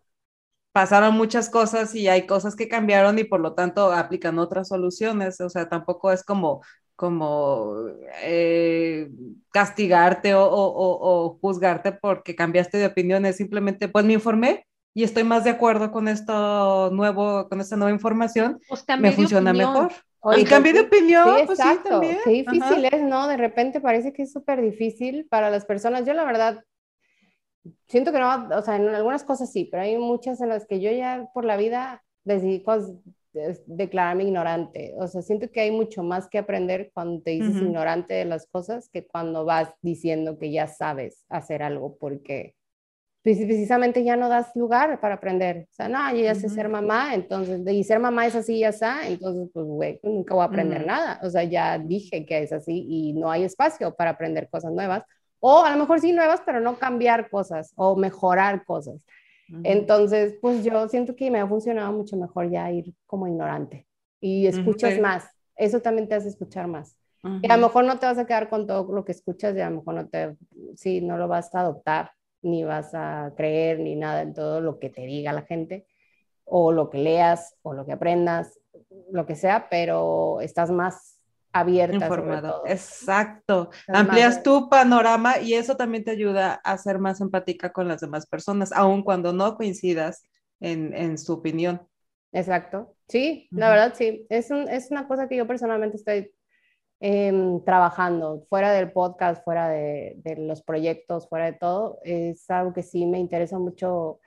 [0.72, 5.41] pasaron muchas cosas y hay cosas que cambiaron y por lo tanto aplican otras soluciones.
[5.41, 6.62] O sea, tampoco es como,
[6.95, 7.76] como
[8.24, 9.09] eh,
[9.51, 13.26] castigarte o, o- o- o juzgarte porque cambiaste de opinión.
[13.26, 17.76] Es simplemente, pues me informé y estoy más de acuerdo con esto nuevo, con esta
[17.76, 18.60] nueva información.
[18.68, 19.74] Pues Me de funciona opinión.
[19.74, 19.92] mejor.
[20.24, 21.89] Oye, y cambié de sí, opinión, Sí, pues sí, exacto.
[21.89, 22.18] también.
[22.24, 22.98] Qué difícil Ajá.
[22.98, 23.28] es, ¿no?
[23.28, 26.06] De repente parece que es súper difícil para las personas.
[26.06, 26.64] Yo la verdad
[27.88, 30.80] siento que no, o sea, en algunas cosas sí, pero hay muchas en las que
[30.80, 32.64] yo ya por la vida decidí
[33.66, 34.94] declararme ignorante.
[34.98, 38.46] O sea, siento que hay mucho más que aprender cuando te dices ignorante de las
[38.48, 42.56] cosas que cuando vas diciendo que ya sabes hacer algo porque
[43.22, 45.67] precisamente ya no das lugar para aprender.
[45.69, 46.55] O sea, no, yo ya sé Ujú.
[46.55, 50.34] ser mamá, entonces, y ser mamá es así, ya está, entonces, pues, güey, pues, nunca
[50.34, 50.88] voy a aprender Ujú.
[50.88, 51.19] nada.
[51.24, 55.03] O sea, ya dije que es así y no hay espacio para aprender cosas nuevas.
[55.39, 59.05] O a lo mejor sí nuevas, pero no cambiar cosas o mejorar cosas.
[59.49, 59.61] Ujú.
[59.63, 63.88] Entonces, pues yo siento que me ha funcionado mucho mejor ya ir como ignorante
[64.19, 65.01] y escuchas sí.
[65.01, 65.28] más.
[65.55, 66.95] Eso también te hace escuchar más.
[67.43, 69.61] Y a lo mejor no te vas a quedar con todo lo que escuchas y
[69.61, 70.36] a lo mejor no te,
[70.76, 72.11] sí, no lo vas a adoptar,
[72.42, 75.86] ni vas a creer, ni nada en todo lo que te diga la gente,
[76.46, 78.60] o lo que leas, o lo que aprendas,
[79.12, 81.18] lo que sea, pero estás más
[81.54, 81.96] abierta.
[81.96, 82.64] informado.
[82.66, 83.70] Exacto.
[83.72, 87.88] Estás Amplías más- tu panorama y eso también te ayuda a ser más empática con
[87.88, 90.26] las demás personas, aun cuando no coincidas
[90.60, 91.88] en, en su opinión.
[92.32, 92.96] Exacto.
[93.10, 94.26] Sí, la verdad sí.
[94.30, 96.32] Es, un- es una cosa que yo personalmente estoy
[97.02, 101.99] em, trabajando fuera del podcast, fuera de, de los proyectos, fuera de todo.
[102.04, 104.22] Es algo que sí me interesa mucho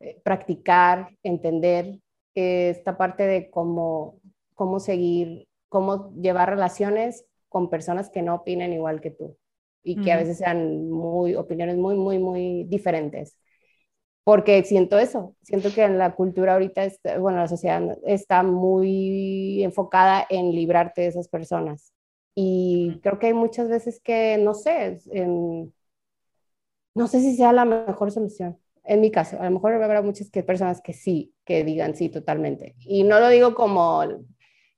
[0.00, 1.86] eh, practicar, entender
[2.34, 4.20] eh, esta parte de cómo,
[4.54, 9.36] cómo seguir, cómo llevar relaciones con personas que no opinen igual que tú
[9.84, 10.18] y que a Ujú.
[10.18, 13.36] veces sean muy, opiniones muy, muy, muy diferentes
[14.24, 19.62] porque siento eso, siento que en la cultura ahorita, está, bueno, la sociedad está muy
[19.64, 21.92] enfocada en librarte de esas personas.
[22.38, 25.72] Y creo que hay muchas veces que, no sé, em,
[26.94, 28.58] no sé si sea la mejor solución.
[28.84, 32.10] En mi caso, a lo mejor habrá muchas que, personas que sí, que digan sí
[32.10, 32.76] totalmente.
[32.80, 34.04] Y no lo digo como,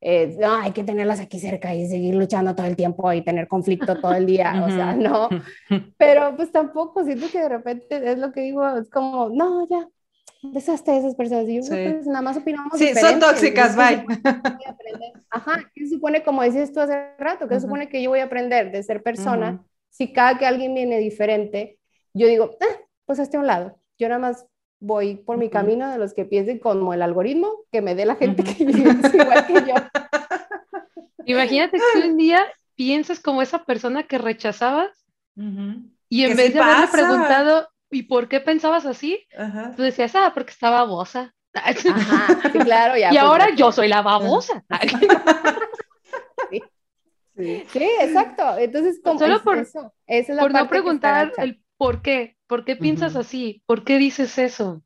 [0.00, 3.48] eh, no, hay que tenerlas aquí cerca y seguir luchando todo el tiempo y tener
[3.48, 4.64] conflicto todo el día.
[4.64, 5.28] O sea, no.
[5.98, 9.88] Pero pues tampoco, siento que de repente es lo que digo, es como, no, ya,
[10.42, 11.48] deshazte de esas personas.
[11.48, 11.70] Y yo, Sí.
[11.70, 14.06] pues nada más opinamos Sí, son tóxicas, ¿Qué bye.
[15.30, 17.66] Ajá, ¿qué se supone, como decías tú hace rato, qué se Ujú.
[17.66, 19.52] supone que yo voy a aprender de ser persona?
[19.52, 19.64] Ujú.
[19.90, 21.78] Si cada que alguien viene diferente,
[22.14, 22.76] yo digo, ah,
[23.06, 23.78] pues hazte a un lado.
[23.98, 24.46] Yo nada más
[24.80, 25.52] voy por mi Ujú.
[25.52, 29.16] camino de los que piensen como el algoritmo que me dé la gente que piensa
[29.16, 29.74] igual que yo.
[31.24, 32.40] Imagínate que un día
[32.74, 34.90] pienses como esa persona que rechazabas
[36.08, 36.92] y en vez sí de haberle pasa.
[36.92, 39.24] preguntado, ¿y por qué pensabas así?
[39.36, 39.74] Ajá.
[39.76, 41.34] Tú decías, ah, porque estaba babosa.
[41.54, 43.08] Ajá, sí, claro, ya.
[43.10, 44.64] y pues, ahora yo soy la babosa.
[47.36, 47.64] Sí.
[47.68, 48.58] Sí, exacto.
[48.58, 51.62] Entonces, como Solo es por- eso, esa es la Por no parte está preguntar el
[51.76, 52.36] por qué.
[52.48, 53.62] ¿Por qué piensas así?
[53.66, 54.82] ¿Por qué dices eso?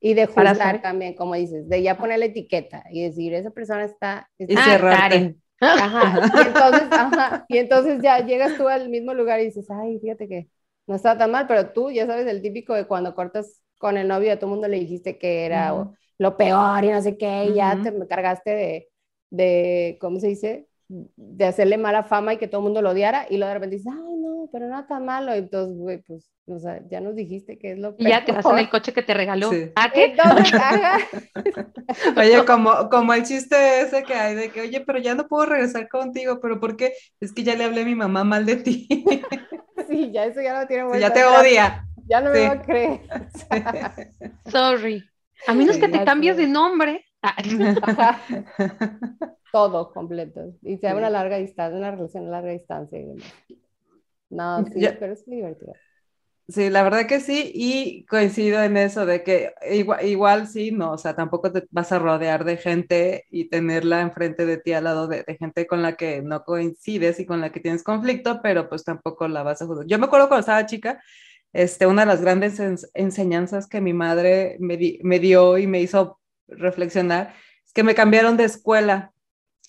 [0.00, 3.84] Y de juzgar también, como dices, de ya poner la etiqueta y decir, esa persona
[3.84, 4.30] está...
[4.38, 4.98] Y está- cerrarte.
[4.98, 5.42] Karen.
[5.60, 9.98] Ajá, y entonces, ajá, y entonces ya llegas tú al mismo lugar y dices, ay,
[10.00, 10.48] fíjate que
[10.90, 14.08] no está tan mal, pero tú ya sabes el típico de cuando cortas con el
[14.08, 15.72] novio, a todo el mundo le dijiste que era
[16.18, 18.88] lo peor y no sé qué, y ya te cargaste de,
[19.30, 20.66] de, ¿cómo se dice?
[20.88, 23.76] De hacerle mala fama y que todo el mundo lo odiara, y luego de repente
[23.76, 25.32] dices, ay, no, pero no tan malo.
[25.32, 28.10] Entonces, güey, pues, o sea, ya nos dijiste que es lo que.
[28.10, 29.48] Ya te vas en el coche que te regaló.
[29.76, 30.06] ¿A qué?
[30.06, 30.60] Entonces,
[32.16, 35.46] oye, como, como el chiste ese que hay de que, oye, pero ya no puedo
[35.46, 36.94] regresar contigo, pero ¿por qué?
[37.20, 38.88] Es que ya le hablé a mi mamá mal de ti.
[39.90, 41.08] sí, ya eso ya no tiene vuelta.
[41.08, 41.84] ya te odia.
[42.06, 43.00] Ya no me va a creer.
[44.50, 45.04] Sorry.
[45.46, 47.04] A menos que te cambies de nombre.
[49.52, 50.54] Todo completo.
[50.62, 52.98] Y sea una larga distancia, una relación a larga distancia.
[54.30, 55.74] No, sí, pero es muy divertido.
[56.50, 60.92] Sí, la verdad que sí, y coincido en eso de que igual, igual, sí, no,
[60.92, 64.84] o sea, tampoco te vas a rodear de gente y tenerla enfrente de ti al
[64.84, 68.68] lado de, gente con la que no coincides y con la que tienes conflicto, pero
[68.68, 69.86] pues tampoco la vas a juzgar.
[69.86, 71.00] Yo me acuerdo cuando estaba chica,
[71.52, 72.60] este, una de las grandes
[72.94, 78.36] enseñanzas que mi madre me, me dio y me hizo reflexionar es que me cambiaron
[78.36, 79.12] de escuela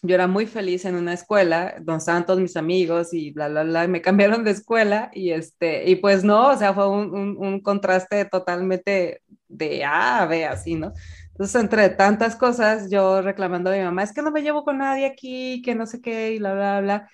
[0.02, 3.64] yo era muy feliz en una escuela donde estaban todos mis amigos y bla, bla,
[3.64, 7.38] bla, y me cambiaron de escuela y este, y pues no, o sea, fue un,
[7.38, 10.94] un, contraste totalmente de A a B, así, ¿no?
[11.32, 14.78] Entonces, entre tantas cosas, yo reclamando a mi mamá, es que no me llevo con
[14.80, 17.10] nadie aquí, que no sé qué, y bla, bla, bla.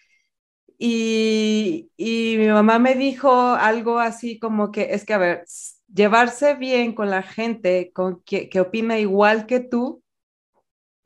[0.80, 5.44] Y, y mi mamá me dijo algo así como que, es que, a ver,
[5.94, 10.04] llevarse bien con la gente con que, que opina igual que tú,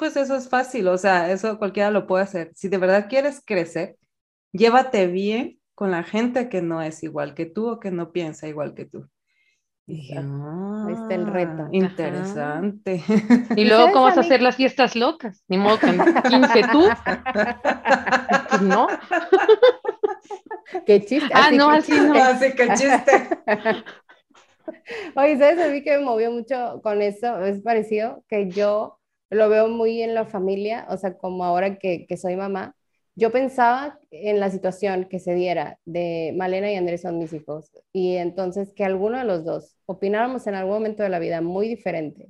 [0.01, 2.51] pues eso es fácil, o sea, eso cualquiera lo puede hacer.
[2.55, 3.97] Si de verdad quieres crecer,
[4.51, 8.47] llévate bien con la gente que no es igual que tú o que no piensa
[8.47, 9.07] igual que tú.
[9.87, 11.67] Ahí está el reto.
[11.71, 13.03] Interesante.
[13.55, 15.43] Y luego, ¿cómo vas a hacer las fiestas locas?
[15.47, 16.87] Ni modo que 15 tú.
[18.49, 18.87] Pues no.
[20.87, 21.29] Qué chiste.
[21.31, 22.15] Ah, no, así no.
[22.15, 23.29] Así que chiste.
[25.15, 25.59] Oye, ¿sabes?
[25.59, 28.97] A mí que me movió mucho con eso, es parecido que yo
[29.31, 32.75] lo veo muy en la familia, o sea, como ahora que, que soy mamá,
[33.15, 37.71] yo pensaba en la situación que se diera de Malena y Andrés son mis hijos,
[37.91, 41.67] y entonces que alguno de los dos opináramos en algún momento de la vida muy
[41.67, 42.29] diferente,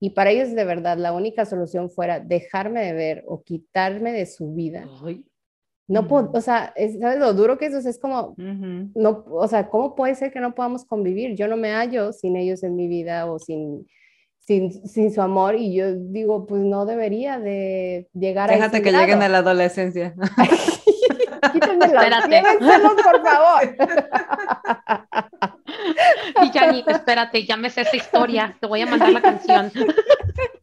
[0.00, 4.26] y para ellos de verdad la única solución fuera dejarme de ver o quitarme de
[4.26, 4.86] su vida.
[5.86, 7.86] No puedo, o sea, ¿sabes lo duro que eso es?
[7.86, 11.36] Es como, no, o sea, ¿cómo puede ser que no podamos convivir?
[11.36, 13.86] Yo no me hallo sin ellos en mi vida o sin
[14.46, 18.92] sin, sin, su amor y yo digo, pues no debería de llegar a Déjate que
[18.92, 20.14] lleguen a la adolescencia.
[21.52, 22.00] Quítenmelo,
[23.02, 23.76] por favor.
[26.42, 29.70] y Yanni, espérate, ya me sé esa historia, te voy a mandar la canción.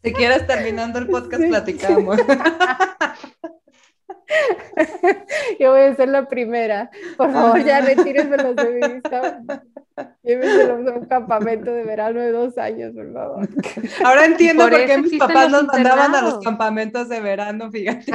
[0.04, 2.18] Si quieres, terminando el podcast, platicamos.
[5.60, 6.90] Yo voy a ser la primera.
[7.18, 9.42] Por favor, ya retírenme los de mi vista.
[10.24, 13.50] Llévenselos a un campamento de verano de dos años, por favor.
[14.06, 18.12] Ahora entiendo por, qué mis papás nos mandaban a los campamentos de verano, fíjate.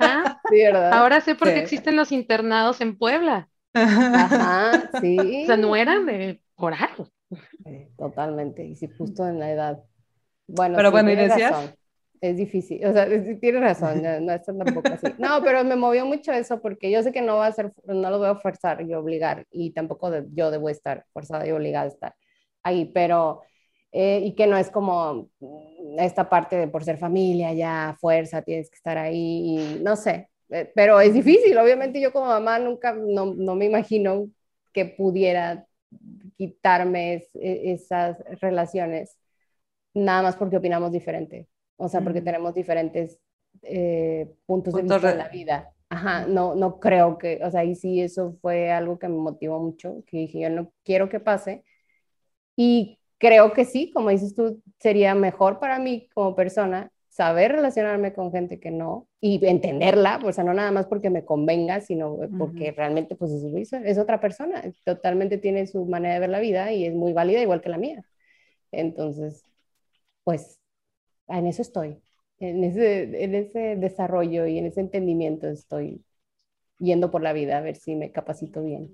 [0.00, 0.62] Ah, sí.
[0.62, 0.92] ¿verdad?
[0.92, 3.48] Ahora sé por qué existen los internados en Puebla.
[3.74, 5.42] Ajá, sí.
[5.42, 6.74] O sea, no eran de por
[7.98, 8.64] totalmente.
[8.64, 9.82] Y si justo en la edad.
[10.46, 11.74] Bueno, pero bueno, y decías
[12.20, 13.06] es difícil, o sea,
[13.40, 15.06] tienes razón, no, es tampoco así.
[15.18, 18.10] No, pero me movió mucho eso porque yo sé que no va a ser, no
[18.10, 21.88] lo voy a forzar y obligar y tampoco yo debo estar forzada y obligada a
[21.88, 22.14] estar
[22.62, 23.42] ahí, pero,
[23.92, 25.30] eh, y que no es como
[25.98, 30.28] esta parte de por ser familia, ya fuerza, tienes que estar ahí, y no sé,
[30.50, 34.28] eh, pero es difícil, obviamente yo como mamá nunca, no, no me imagino
[34.72, 35.66] que pudiera
[36.36, 39.16] quitarme esas relaciones,
[39.94, 43.18] nada más porque opinamos diferente o sea, porque tenemos diferentes
[43.62, 45.72] eh, puntos, de vista de la vida.
[45.88, 49.60] Ajá, no, no creo que, o sea, y sí, eso fue algo que me motivó
[49.60, 51.64] mucho, que dije, yo no quiero que pase.
[52.56, 58.12] Y creo que sí, como dices tú, sería mejor para mí como persona saber relacionarme
[58.12, 62.18] con gente que no y entenderla, o sea, no nada más porque me convenga, sino
[62.36, 66.72] porque realmente pues es, es otra persona, totalmente tiene su manera de ver la vida
[66.72, 68.04] y es muy válida igual que la mía.
[68.70, 69.44] Entonces,
[70.24, 70.60] pues
[71.28, 71.98] en eso estoy,
[72.38, 76.02] en ese, en ese desarrollo y en ese entendimiento estoy
[76.78, 78.90] yendo por la vida a ver si me capacito bien.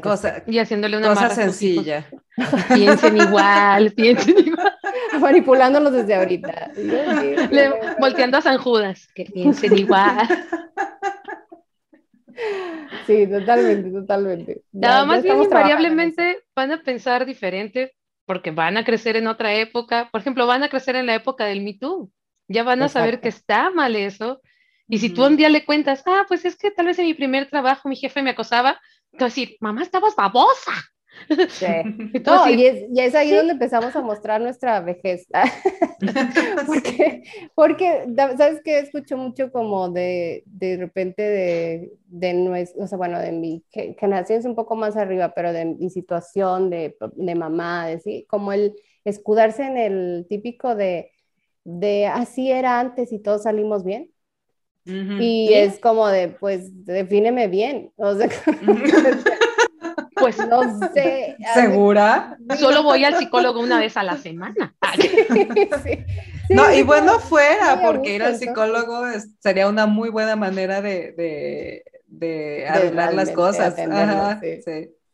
[0.00, 2.08] Cosa, y haciéndole una cosa sencilla.
[2.72, 4.72] Piensen igual, piensen igual.
[5.20, 6.70] Manipulándolos desde ahorita.
[7.98, 10.28] volteando a San Judas, que piensen igual.
[13.06, 14.62] Sí, totalmente, totalmente.
[14.72, 17.92] Nada más bien invariablemente van a pensar diferente
[18.26, 21.44] porque van a crecer en otra época, por ejemplo, van a crecer en la época
[21.44, 22.10] del Me Too,
[22.48, 24.40] ya van a saber que está mal eso,
[24.88, 27.14] y si tú un día le cuentas, ah, pues es que tal vez en mi
[27.14, 28.80] primer trabajo mi jefe me acosaba,
[29.12, 30.72] te va a decir, mamá, estabas babosa.
[31.48, 31.66] Sí.
[32.26, 35.26] No, y es, y es ahí donde empezamos a mostrar nuestra vejez.
[36.66, 37.22] porque,
[37.54, 38.78] porque, ¿sabes qué?
[38.78, 44.38] Escucho mucho como de, de repente de, de nuestro, o sea, bueno, de mi generación
[44.38, 48.26] es un poco más arriba, pero de mi situación de, de mamá, de, ¿sí?
[48.28, 48.74] como el
[49.04, 51.10] escudarse en el típico de,
[51.64, 54.10] de así era antes y todos salimos bien.
[54.86, 57.90] Y es como de, pues, defíneme bien.
[57.96, 58.28] O sea,
[60.24, 60.62] Pues no
[60.94, 61.36] sé.
[61.52, 62.38] ¿Segura?
[62.58, 64.74] Solo voy al psicólogo una vez a la semana.
[66.50, 69.02] no, y bueno fuera, porque ir al psicólogo
[69.40, 73.74] sería una muy buena manera de, de, arreglar las cosas.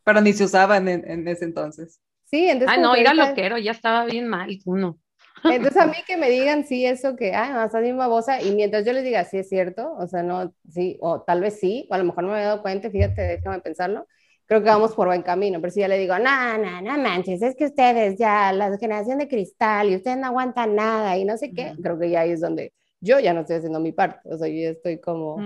[0.05, 2.01] Pero ni se usaban en, ese entonces.
[2.27, 2.79] Sí, entonces.
[2.79, 4.97] Ah, no, ir al loquero ya estaba bien mal, uno.
[5.43, 8.55] Entonces a mí que me digan sí eso que, ah, no, estás bien babosa, y
[8.55, 11.89] mientras yo les diga sí es cierto, o sea, no, sí, o tal vez sí,
[11.91, 14.07] o a lo mejor no me había dado cuenta, fíjate, déjame pensarlo,
[14.51, 17.41] creo que vamos por buen camino, pero si ya le digo, no, no, no manches,
[17.41, 21.39] es que ustedes ya, la generación de cristal y ustedes no aguantan nada y no
[21.39, 24.29] sé qué, creo que ya ahí es donde yo ya no estoy haciendo mi parte,
[24.29, 25.37] o sea, yo ya estoy como,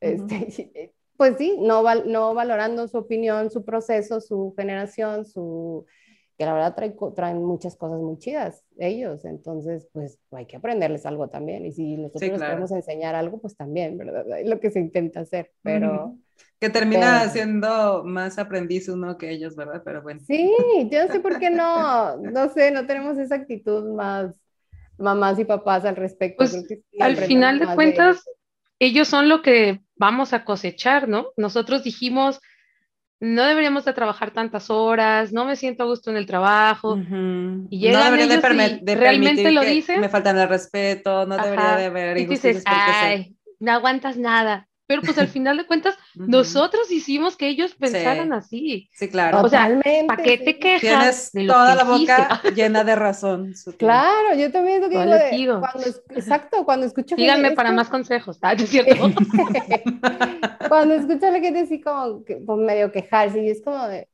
[0.00, 5.86] este, pues sí, no, no valorando su opinión, su proceso, su generación, su,
[6.36, 6.74] que la verdad
[7.14, 11.96] traen, muchas cosas muy chidas ellos, entonces pues hay que aprenderles algo también, y si
[11.96, 14.40] nosotros les queremos enseñar algo, pues también, ¿verdad?
[14.40, 16.18] Es lo que se intenta hacer, pero...
[16.62, 19.82] Que termina siendo más aprendiz uno que ellos, ¿verdad?
[19.84, 20.20] Pero bueno.
[20.24, 20.48] Sí,
[20.92, 24.32] yo no sé por qué no, no sé, no tenemos esa actitud más
[24.96, 26.36] mamás y papás al respecto.
[26.36, 26.64] Pues,
[27.00, 28.24] al final de cuentas,
[28.78, 29.08] ellos.
[29.08, 31.30] son lo que vamos a cosechar, ¿no?
[31.36, 32.40] Nosotros dijimos,
[33.18, 36.96] no deberíamos de trabajar tantas horas, no me siento a gusto en el trabajo.
[36.96, 38.40] Y llegan no ellos
[38.84, 40.00] de, realmente lo dicen.
[40.00, 45.02] Me faltan el respeto, no debería de haber Y dices, ay, no aguantas nada pero
[45.02, 48.90] pues al final de cuentas, nosotros hicimos que ellos pensaran así.
[48.92, 49.40] Sí, claro.
[49.40, 51.30] O sea, ¿para qué te quejas?
[51.32, 53.54] Tienes toda la boca llena de razón.
[53.78, 54.88] Claro, yo también lo
[55.30, 55.60] digo.
[55.60, 57.16] cuando, exacto, cuando escucho.
[57.16, 58.52] Díganme para más consejos, ¿ah?
[58.52, 59.10] ¿Es cierto?
[60.68, 64.08] cuando escucho a la gente así como, como medio quejarse, y es como de,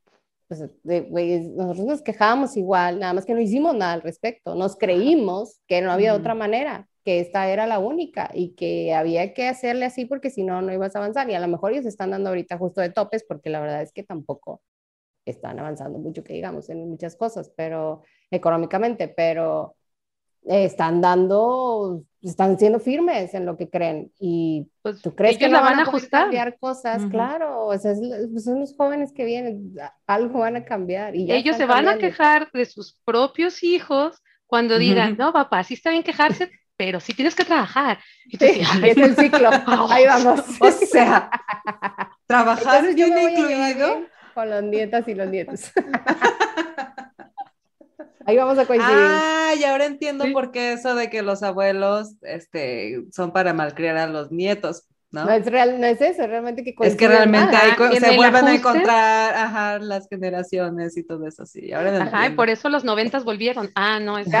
[0.47, 4.55] pues, nosotros nos quejábamos igual, nada más que no hicimos nada al respecto.
[4.55, 9.33] Nos creímos que no había otra manera que esta era la única y que había
[9.33, 11.29] que hacerle así porque si no, no ibas a avanzar.
[11.29, 13.91] Y a lo mejor ellos están dando ahorita justo de topes porque la verdad es
[13.91, 14.61] que tampoco
[15.25, 19.75] están avanzando mucho, que digamos, en muchas cosas, pero económicamente, pero
[20.43, 24.11] están dando, están siendo firmes en lo que creen.
[24.19, 26.23] Y pues, tú crees que la van a ajustar.
[26.23, 27.93] cambiar cosas, claro, o sea,
[28.31, 29.75] pues, son los jóvenes que vienen,
[30.07, 31.15] algo van a cambiar.
[31.15, 35.75] Y ellos se van a quejar de sus propios hijos cuando digan, no, papá, sí
[35.75, 36.49] está bien quejarse,
[36.79, 37.99] pero sí tienes que trabajar.
[38.25, 39.49] Y es el ciclo,
[39.89, 40.45] ahí vamos.
[40.61, 41.29] o sea,
[42.25, 44.05] trabajar viene incluido.
[44.33, 45.73] Con los nietas y los nietos.
[48.25, 48.95] Ahí vamos a coincidir.
[48.95, 53.97] Ah, y ahora entiendo por qué eso de que los abuelos este, son para malcriar
[53.97, 54.87] a los nietos.
[55.11, 55.25] ¿No?
[55.25, 57.57] No es, real, no es eso, realmente que Es que realmente
[57.99, 61.73] se vuelven a encontrar ajá, las generaciones y todo eso, sí.
[61.73, 63.71] Ahora ajá, y por eso los noventas volvieron.
[63.75, 64.27] Ah, no, es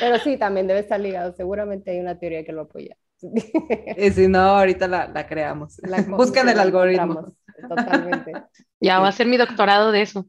[0.00, 1.32] Pero sí, también debe estar ligado.
[1.32, 2.96] Seguramente hay una teoría que lo apoya.
[3.96, 5.80] Y si no, ahorita la, la creamos.
[6.08, 7.34] Buscan el algoritmo.
[7.68, 8.32] Totalmente.
[8.80, 10.26] Ya va a ser mi doctorado de eso.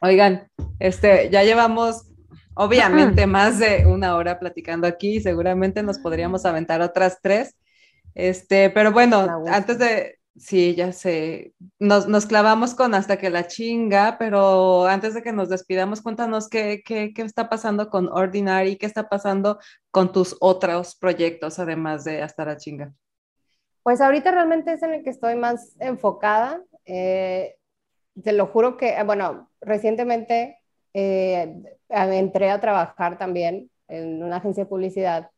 [0.00, 0.48] Oigan,
[0.78, 2.10] este, ya llevamos
[2.54, 7.56] obviamente más de una hora platicando aquí, seguramente nos podríamos aventar otras tres.
[8.14, 13.46] Este, pero bueno, antes de, sí, ya sé, nos, nos, clavamos con hasta que la
[13.46, 18.76] chinga, pero antes de que nos despidamos, cuéntanos qué, qué, qué está pasando con Ordinary,
[18.76, 19.58] qué está pasando
[19.90, 22.92] con tus otros proyectos, además de hasta la chinga.
[23.82, 26.62] Pues ahorita realmente es en el que estoy más enfocada.
[26.86, 27.56] Eh,
[28.22, 30.58] te lo juro que, bueno, recientemente
[30.94, 31.54] eh,
[31.94, 35.30] entré a trabajar también en una agencia de publicidad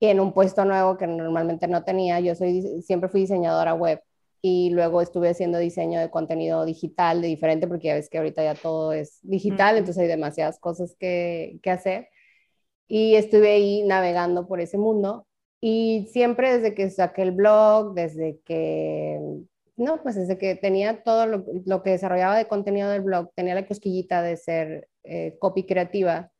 [0.00, 2.20] y en un puesto nuevo que normalmente no tenía.
[2.20, 4.00] Yo soy, siempre fui diseñadora web
[4.40, 8.44] y luego estuve haciendo diseño de contenido digital de diferente porque ya ves que ahorita
[8.44, 12.08] ya todo es digital, entonces hay demasiadas cosas que, que hacer.
[12.86, 15.26] Y estuve ahí navegando por ese mundo
[15.60, 19.20] y siempre desde que saqué el blog, desde que
[19.78, 23.66] no, pues desde que tenía todo lo, que desarrollaba de contenido del blog, tenía la
[23.66, 26.30] cosquillita de ser eh, copy creativa,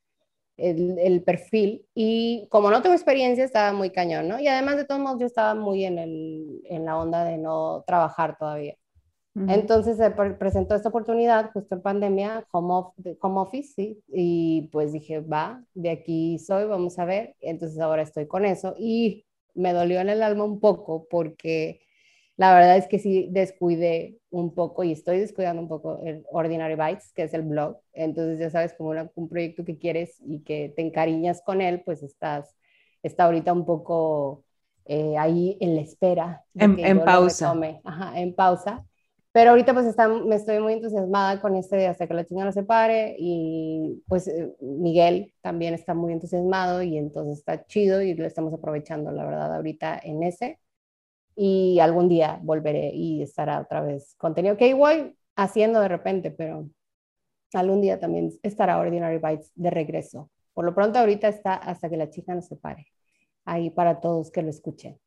[0.57, 4.41] el, perfil, y como no tengo experiencia, estaba muy cañón, ¿no?
[4.41, 7.85] Y además de todos modos, yo estaba muy en, el, en la onda de no
[7.87, 8.75] trabajar todavía.
[9.47, 12.91] Entonces se presentó esta oportunidad justo en pandemia, home,
[13.21, 14.03] home office, ¿sí?
[14.09, 17.37] Y pues dije, va, de aquí soy, vamos a ver.
[17.41, 21.81] Entonces ahora estoy con eso y me dolió en el alma un poco porque
[22.39, 26.77] la verdad es que sí descuidé un poco y estoy descuidando un poco el Ordinary
[26.77, 27.79] Bites, que es el blog.
[27.93, 32.05] Entonces, ya sabes, como un proyecto que quieres y que te encariñas con él, pues
[32.05, 32.55] estás,
[33.03, 34.45] está ahorita un poco
[34.85, 36.45] eh, ahí en la espera.
[36.55, 37.53] En, en pausa.
[37.83, 38.87] Ajá, en pausa.
[39.33, 42.53] Pero ahorita pues está, me estoy muy entusiasmada con este hasta que la chinga no
[42.53, 48.15] se pare y pues eh, Miguel también está muy entusiasmado y entonces está chido y
[48.15, 50.59] lo estamos aprovechando la verdad ahorita en ese
[51.41, 56.69] y algún día volveré y estará otra vez contenido que igual haciendo de repente, pero
[57.53, 60.33] algún día también estará Ordinary Bites de regreso.
[60.53, 62.89] Por lo pronto ahorita está hasta que la chica no se pare.
[63.45, 64.99] Ahí para todos que lo escuchen.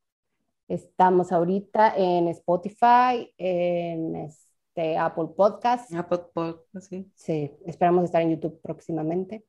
[0.69, 5.93] Estamos ahorita en Spotify, en este Apple Podcast.
[5.93, 7.11] Apple Podcast, sí.
[7.13, 9.43] Sí, esperamos estar en YouTube próximamente.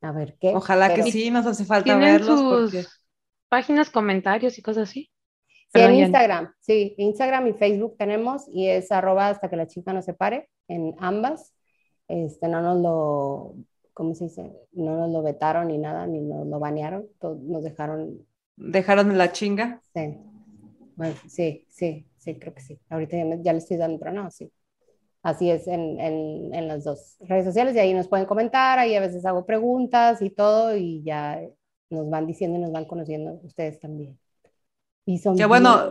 [0.00, 0.56] A ver qué.
[0.56, 2.72] Ojalá que sí, nos hace falta verlos.
[2.72, 3.00] Sus
[3.48, 5.08] páginas, comentarios y cosas así.
[5.74, 9.92] Sí, en Instagram, sí, Instagram y Facebook tenemos y es arroba hasta que la chica
[9.92, 11.52] no se pare en ambas.
[12.06, 13.54] Este, no nos lo,
[13.92, 14.52] ¿cómo se dice?
[14.72, 18.24] No nos lo vetaron ni nada, ni nos lo banearon, nos dejaron
[18.56, 19.82] ¿Dejaron la chinga?
[19.94, 20.16] Sí.
[20.96, 22.78] Bueno, sí, sí, sí, creo que sí.
[22.88, 24.52] Ahorita ya, le estoy dando, pero no, sí.
[25.22, 28.94] Así es en, en, en, las dos redes sociales y ahí nos pueden comentar, ahí
[28.94, 31.40] a veces hago preguntas y todo y ya
[31.88, 34.18] nos van diciendo y nos van conociendo ustedes también.
[35.06, 35.90] Y son Qué bueno,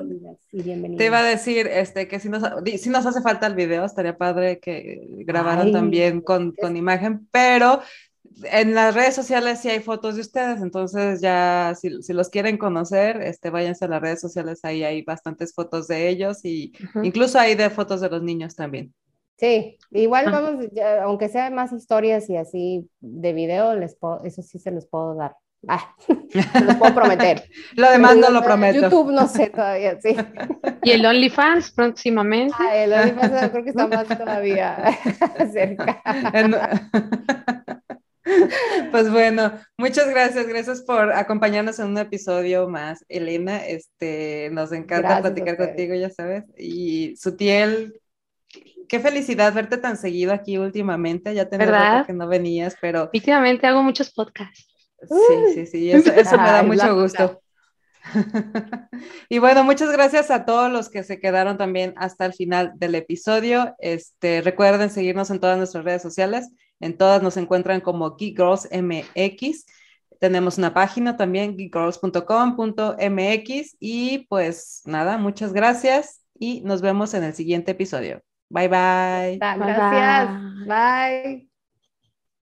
[0.49, 2.43] te iba a decir este, que si nos,
[2.79, 7.81] si nos hace falta el video, estaría padre que grabaran también con, con imagen, pero
[8.45, 13.21] en las redes sociales sí hay fotos de ustedes, entonces ya si, los quieren conocer,
[13.21, 16.73] este, váyanse a las redes sociales, ahí hay bastantes fotos de ellos y
[17.03, 18.93] incluso hay de fotos de los niños también.
[19.37, 20.65] Sí, igual vamos,
[21.01, 25.35] aunque sea más historias y así de video, les eso sí se los puedo dar.
[25.67, 27.43] Ah, los puedo prometer.
[27.75, 28.81] lo demás no lo prometo.
[28.81, 30.15] YouTube no sé todavía, sí.
[30.83, 32.55] ¿Y el OnlyFans próximamente?
[32.59, 34.99] Ah, el OnlyFans creo que está más todavía
[35.51, 36.01] cerca.
[38.91, 43.65] Pues bueno, muchas gracias, gracias por acompañarnos en un episodio más, Elena.
[43.65, 46.45] Este, nos encanta platicar contigo, ya sabes.
[46.57, 47.99] Y Sutiel,
[48.87, 51.33] qué felicidad verte tan seguido aquí últimamente.
[51.33, 53.09] Ya tenía que no venías, pero.
[53.13, 54.72] Últimamente hago muchos podcasts.
[55.07, 57.41] Sí, sí, sí, eso, me da mucho gusto.
[59.29, 62.95] y bueno, muchas gracias a todos los que se quedaron también hasta el final del
[62.95, 63.75] episodio.
[63.79, 66.49] Este, recuerden seguirnos en todas nuestras redes sociales.
[66.79, 69.65] En todas nos encuentran como Geek Girls MX.
[70.19, 73.75] Tenemos una página también, geekgirls.com.mx.
[73.79, 78.21] Y pues nada, muchas gracias y nos vemos en el siguiente episodio.
[78.49, 79.37] Bye bye.
[79.37, 80.29] Gracias.
[80.67, 81.52] Bye.